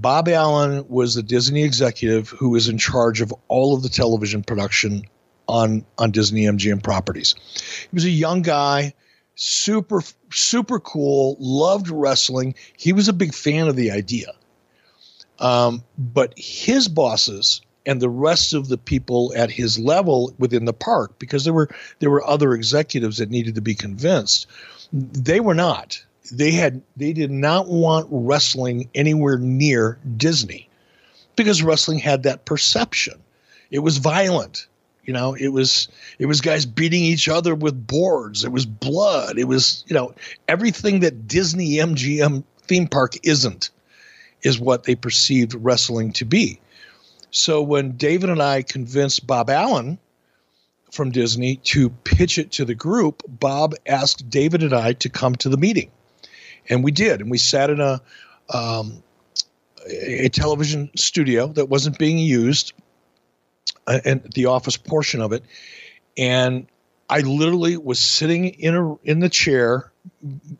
[0.00, 4.42] Bob Allen was the Disney executive who was in charge of all of the television
[4.42, 5.02] production
[5.48, 7.34] on on Disney MGM properties.
[7.80, 8.94] He was a young guy,
[9.34, 12.54] super super cool, loved wrestling.
[12.76, 14.32] He was a big fan of the idea.
[15.40, 20.72] Um, but his bosses and the rest of the people at his level within the
[20.72, 24.46] park, because there were there were other executives that needed to be convinced,
[24.92, 30.68] they were not they had they did not want wrestling anywhere near Disney
[31.36, 33.20] because wrestling had that perception.
[33.70, 34.66] It was violent.
[35.04, 38.44] You know, it was it was guys beating each other with boards.
[38.44, 39.38] It was blood.
[39.38, 40.14] It was, you know,
[40.46, 43.70] everything that Disney MGM theme park isn't
[44.42, 46.60] is what they perceived wrestling to be.
[47.30, 49.98] So when David and I convinced Bob Allen
[50.90, 55.34] from Disney to pitch it to the group, Bob asked David and I to come
[55.36, 55.90] to the meeting
[56.68, 58.00] and we did, and we sat in a
[58.52, 59.02] um,
[59.90, 62.72] a television studio that wasn't being used,
[63.86, 65.44] uh, and the office portion of it,
[66.16, 66.66] and
[67.10, 69.90] I literally was sitting in a in the chair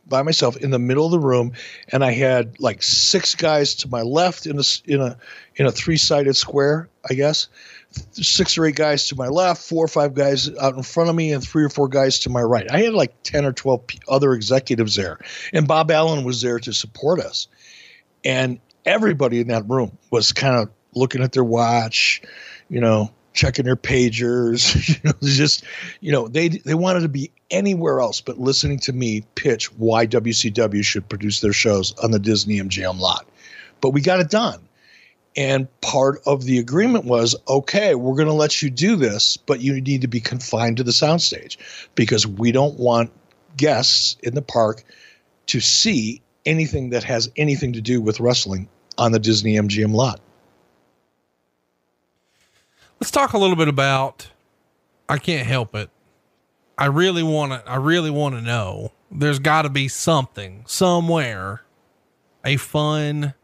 [0.06, 1.52] by myself in the middle of the room,
[1.88, 5.16] and I had like six guys to my left in a in a
[5.56, 7.48] in a three sided square, I guess,
[7.91, 11.16] six or eight guys to my left, four or five guys out in front of
[11.16, 12.70] me, and three or four guys to my right.
[12.70, 15.18] I had like 10 or 12 other executives there.
[15.53, 17.49] And Bob Allen was there to support us.
[18.24, 22.22] And everybody in that room was kind of looking at their watch,
[22.68, 24.89] you know, checking their pagers.
[24.89, 25.64] you know, just,
[26.01, 30.07] you know, they, they wanted to be anywhere else but listening to me pitch why
[30.07, 33.26] WCW should produce their shows on the Disney MGM lot.
[33.80, 34.67] But we got it done
[35.39, 39.60] and part of the agreement was okay, we're going to let you do this, but
[39.60, 41.56] you need to be confined to the soundstage
[41.94, 43.12] because we don't want
[43.56, 44.82] guests in the park
[45.47, 50.20] to see anything that has anything to do with wrestling on the Disney MGM lot.
[52.98, 54.28] Let's talk a little bit about
[55.09, 55.89] I can't help it.
[56.77, 58.90] I really want to I really want to know.
[59.09, 61.62] There's got to be something somewhere
[62.44, 63.35] a fun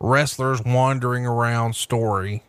[0.00, 2.42] wrestlers wandering around story.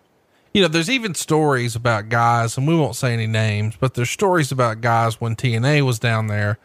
[0.54, 4.10] You know, there's even stories about guys, and we won't say any names, but there's
[4.10, 6.58] stories about guys when TNA was down there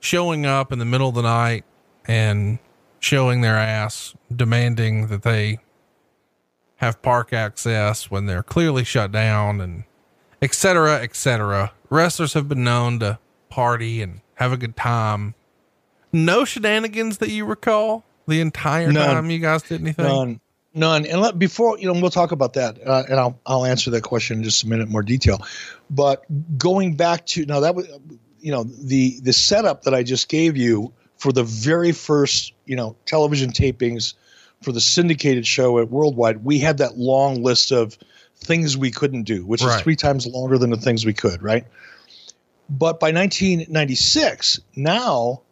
[0.00, 1.64] showing up in the middle of the night
[2.06, 2.58] and
[3.00, 5.58] showing their ass, demanding that they
[6.76, 9.84] have park access when they're clearly shut down and
[10.40, 11.00] etc.
[11.02, 11.72] etc.
[11.90, 13.18] Wrestlers have been known to
[13.48, 15.34] party and have a good time.
[16.12, 19.06] No shenanigans that you recall the entire None.
[19.06, 20.04] time you guys did anything.
[20.04, 20.40] None,
[20.74, 21.06] none.
[21.06, 24.02] And let, before you know, we'll talk about that, uh, and I'll I'll answer that
[24.02, 25.40] question in just a minute in more detail.
[25.90, 26.24] But
[26.58, 27.88] going back to now, that was
[28.40, 32.76] you know the the setup that I just gave you for the very first you
[32.76, 34.14] know television tapings
[34.62, 36.44] for the syndicated show at Worldwide.
[36.44, 37.96] We had that long list of
[38.40, 39.76] things we couldn't do, which Right.
[39.76, 41.64] is three times longer than the things we could, right?
[42.70, 45.42] But by 1996, now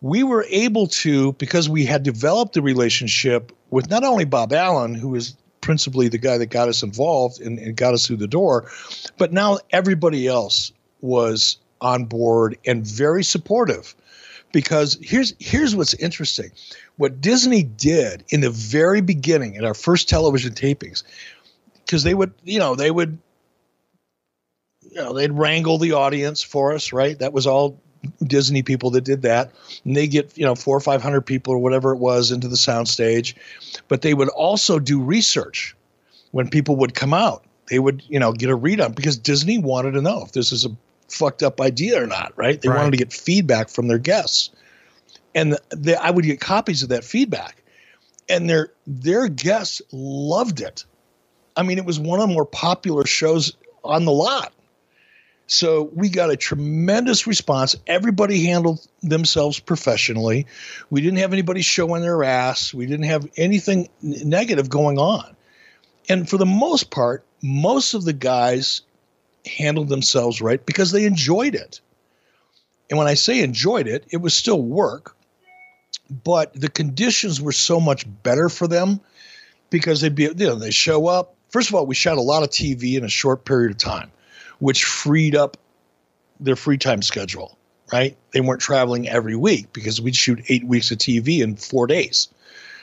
[0.00, 4.94] we were able to, because we had developed a relationship with not only Bob Allen,
[4.94, 8.26] who was principally the guy that got us involved and, and got us through the
[8.26, 8.70] door,
[9.18, 13.94] but now everybody else was on board and very supportive.
[14.52, 16.50] Because here's here's what's interesting.
[16.96, 21.04] What Disney did in the very beginning in our first television tapings,
[21.86, 23.16] because they would, you know, they would
[24.82, 27.18] you know, they'd wrangle the audience for us, right?
[27.18, 27.80] That was all
[28.24, 29.50] Disney people that did that.
[29.84, 32.56] And they get, you know, four or 500 people or whatever it was into the
[32.56, 33.34] soundstage.
[33.88, 35.76] But they would also do research
[36.32, 37.44] when people would come out.
[37.68, 40.52] They would, you know, get a read on because Disney wanted to know if this
[40.52, 40.70] is a
[41.08, 42.60] fucked up idea or not, right?
[42.60, 42.78] They Right.
[42.78, 44.50] wanted to get feedback from their guests.
[45.34, 47.62] And the, I would get copies of that feedback.
[48.28, 50.84] And their their guests loved it.
[51.56, 53.52] I mean, it was one of the more popular shows
[53.84, 54.52] on the lot.
[55.50, 57.74] So we got a tremendous response.
[57.88, 60.46] Everybody handled themselves professionally.
[60.90, 62.72] We didn't have anybody showing their ass.
[62.72, 65.34] We didn't have anything negative going on.
[66.08, 68.82] And for the most part, most of the guys
[69.44, 71.80] handled themselves right because they enjoyed it.
[72.88, 75.16] And when I say enjoyed it, it was still work,
[76.22, 79.00] but the conditions were so much better for them
[79.68, 81.34] because they'd be, you know, they show up.
[81.48, 84.12] First of all, we shot a lot of TV in a short period of time,
[84.60, 85.56] which freed up
[86.38, 87.58] their free time schedule,
[87.92, 88.16] right?
[88.32, 92.28] They weren't traveling every week because we'd shoot eight weeks of TV in four days.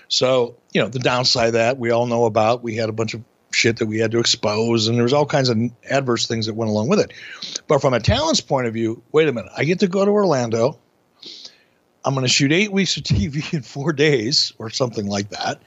[0.10, 2.64] So, you know, the downside that we all know about.
[2.64, 5.26] We had a bunch of shit that we had to expose, and there was all
[5.26, 5.58] kinds of
[5.90, 7.14] adverse things that went along with it.
[7.68, 10.12] But from a talent's point of view, wait a minute, I get to go to
[10.12, 10.78] Orlando.
[12.06, 15.62] I'm going to shoot eight weeks of TV in four days or something like that.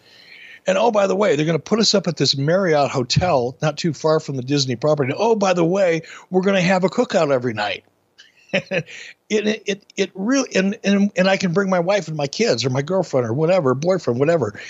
[0.70, 3.56] And oh, by the way, they're going to put us up at this Marriott hotel
[3.60, 5.12] not too far from the Disney property.
[5.16, 7.84] Oh, by the way, we're going to have a cookout every night.
[8.52, 8.86] it,
[9.28, 12.70] it, it really, and, and, and I can bring my wife and my kids or
[12.70, 14.60] my girlfriend or whatever, boyfriend, whatever.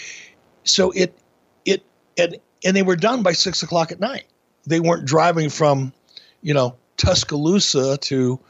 [0.64, 1.14] So it,
[1.66, 1.82] it,
[2.16, 4.24] and, and they were done by six o'clock at night.
[4.66, 5.92] They weren't driving from,
[6.40, 8.40] you know, Tuscaloosa to,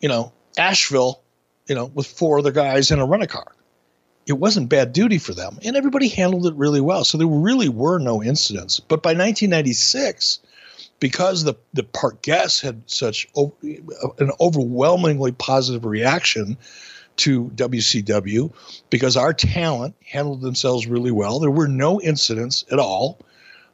[0.00, 1.20] you know, Asheville,
[1.66, 3.52] you know, with four other guys in a rent a car
[4.26, 7.04] it wasn't bad duty for them, and everybody handled it really well.
[7.04, 8.78] So there really were no incidents.
[8.80, 10.38] But by 1996,
[11.00, 13.54] because the the park guests had such o-
[14.18, 16.56] an overwhelmingly positive reaction
[17.16, 18.52] to WCW,
[18.90, 23.18] because our talent handled themselves really well, there were no incidents at all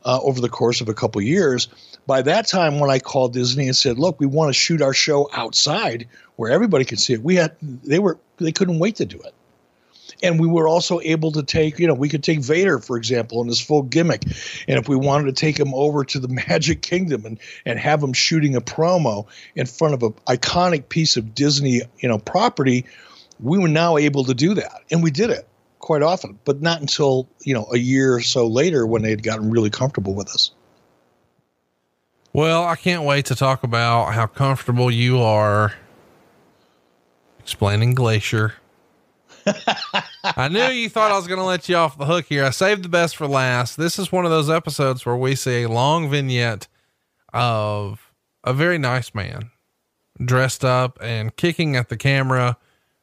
[0.05, 1.69] uh, over the course of a couple years.
[2.07, 4.95] By that time, when I called Disney and said, "Look, we want to shoot our
[4.95, 9.05] show outside where everybody can see it," we had they were they couldn't wait to
[9.05, 9.35] do it
[10.23, 13.40] and we were also able to take you know we could take vader for example
[13.43, 14.24] in his full gimmick.
[14.66, 18.03] And if we wanted to take him over to the magic kingdom and and have
[18.03, 22.85] him shooting a promo in front of an iconic piece of disney you know property
[23.40, 24.82] we were now able to do that.
[24.90, 25.47] And we did it
[25.78, 29.23] quite often but not until you know a year or so later when they had
[29.23, 30.51] gotten really comfortable with us.
[32.32, 35.73] Well, I can't wait to talk about how comfortable you are
[37.40, 38.55] explaining Glacier.
[40.25, 42.45] I knew you thought I was going to let you off the hook here.
[42.45, 43.77] I saved the best for last.
[43.77, 46.69] This is one of those episodes where we see a long vignette
[47.33, 48.12] of
[48.45, 49.51] a very nice man
[50.23, 52.57] dressed up and kicking at the camera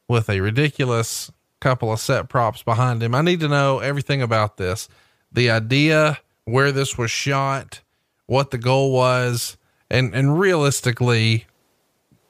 [0.08, 3.14] with a ridiculous couple of set props behind him.
[3.14, 4.88] I need to know everything about this
[5.32, 7.82] the idea, where this was shot,
[8.26, 9.56] what the goal was,
[9.90, 11.46] and, and realistically,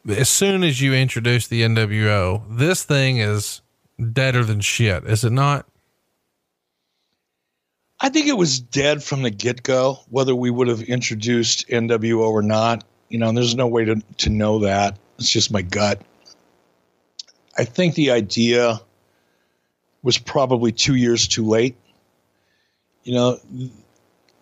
[0.09, 3.61] as soon as you introduce the NWO, this thing is
[4.13, 5.67] deader than shit, is it not?
[8.01, 12.29] I think it was dead from the get go, whether we would have introduced NWO
[12.29, 12.85] or not.
[13.09, 14.99] You know, and there's no way to, to know that.
[15.19, 16.03] It's just my gut.
[17.57, 18.81] I think the idea
[20.03, 21.77] was probably two years too late.
[23.05, 23.39] You know,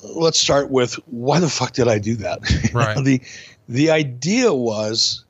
[0.03, 2.41] let's start with why the fuck did I do that?
[2.75, 3.03] Right.
[3.05, 3.21] the
[3.69, 5.24] the idea was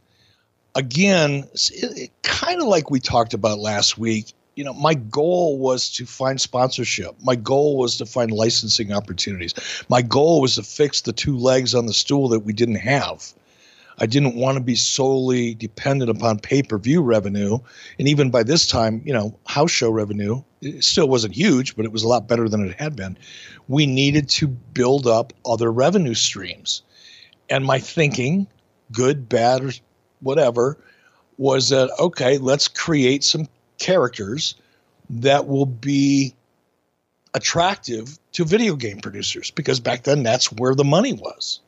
[0.75, 1.45] again
[2.23, 6.41] kind of like we talked about last week you know, my goal was to find
[6.41, 7.17] sponsorship.
[7.23, 9.55] My goal was to find licensing opportunities.
[9.89, 13.33] My goal was to fix the two legs on the stool that we didn't have.
[13.99, 17.59] I didn't want to be solely dependent upon pay per view revenue.
[17.99, 20.43] And even by this time, you know, house show revenue
[20.81, 23.17] still wasn't huge, but it was a lot better than it had been.
[23.69, 26.83] We needed to build up other revenue streams.
[27.49, 28.49] And my thinking,
[28.91, 29.73] good, bad, or
[30.21, 30.79] whatever,
[31.39, 34.55] was that, okay, let's create some characters
[35.11, 36.35] that will be
[37.35, 41.61] attractive to video game producers because back then that's where the money was.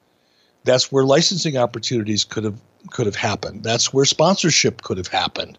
[0.65, 2.61] That's where licensing opportunities could have
[2.91, 3.65] could have happened.
[3.65, 5.59] That's where sponsorship could have happened.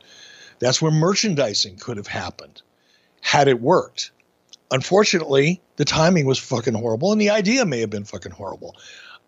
[0.59, 2.61] That's where merchandising could have happened
[3.21, 4.11] had it worked.
[4.71, 8.75] Unfortunately, the timing was fucking horrible and the idea may have been fucking horrible.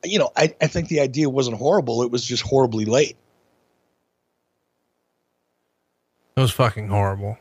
[0.03, 3.17] You know, I, I think the idea wasn't horrible, it was just horribly late.
[6.39, 7.37] It was fucking horrible.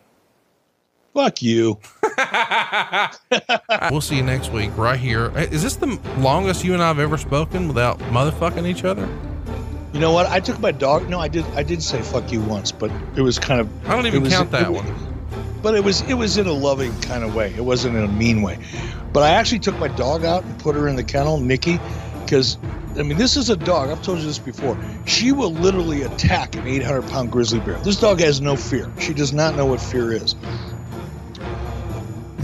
[1.15, 1.79] Fuck you.
[3.93, 5.31] we'll see you next week right here.
[5.39, 9.09] Is this the longest you and I have ever spoken without motherfucking each other?
[9.93, 10.27] You know what?
[10.27, 11.09] I took my dog.
[11.09, 11.45] No, I did.
[11.55, 13.89] I did say "fuck you" once, but it was kind of.
[13.89, 14.93] I don't even was, count that it, one.
[15.62, 17.55] But it was it was in a loving kind of way.
[17.57, 18.59] It wasn't in a mean way.
[19.12, 21.79] But I actually took my dog out and put her in the kennel, Nikki,
[22.29, 22.59] because
[22.99, 23.89] I mean this is a dog.
[23.89, 24.79] I've told you this before.
[25.07, 27.79] She will literally attack an 800 pound grizzly bear.
[27.79, 28.93] This dog has no fear.
[28.99, 30.35] She does not know what fear is.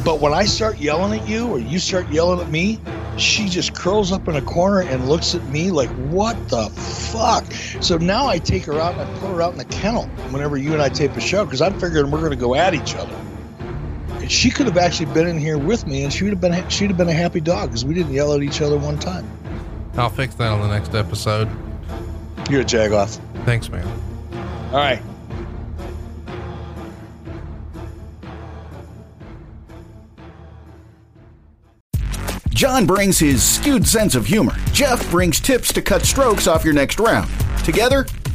[0.04, 2.78] But when I start yelling at you or you start yelling at me,
[3.16, 7.44] she just curls up in a corner and looks at me like, what the fuck?
[7.80, 10.58] So now I take her out and I put her out in the kennel whenever
[10.58, 12.94] you and I tape a show because I'm figuring we're going to go at each
[12.96, 13.16] other.
[14.10, 16.68] And she could have actually been in here with me and she would have been,
[16.68, 19.26] she'd have been a happy dog because we didn't yell at each other one time.
[19.96, 21.48] I'll fix that on the next episode.
[22.50, 23.20] You're a jagoff.
[23.44, 23.86] Thanks, man.
[24.72, 25.00] All right.
[32.50, 34.54] John brings his skewed sense of humor.
[34.72, 37.30] Jeff brings tips to cut strokes off your next round.
[37.64, 38.06] Together,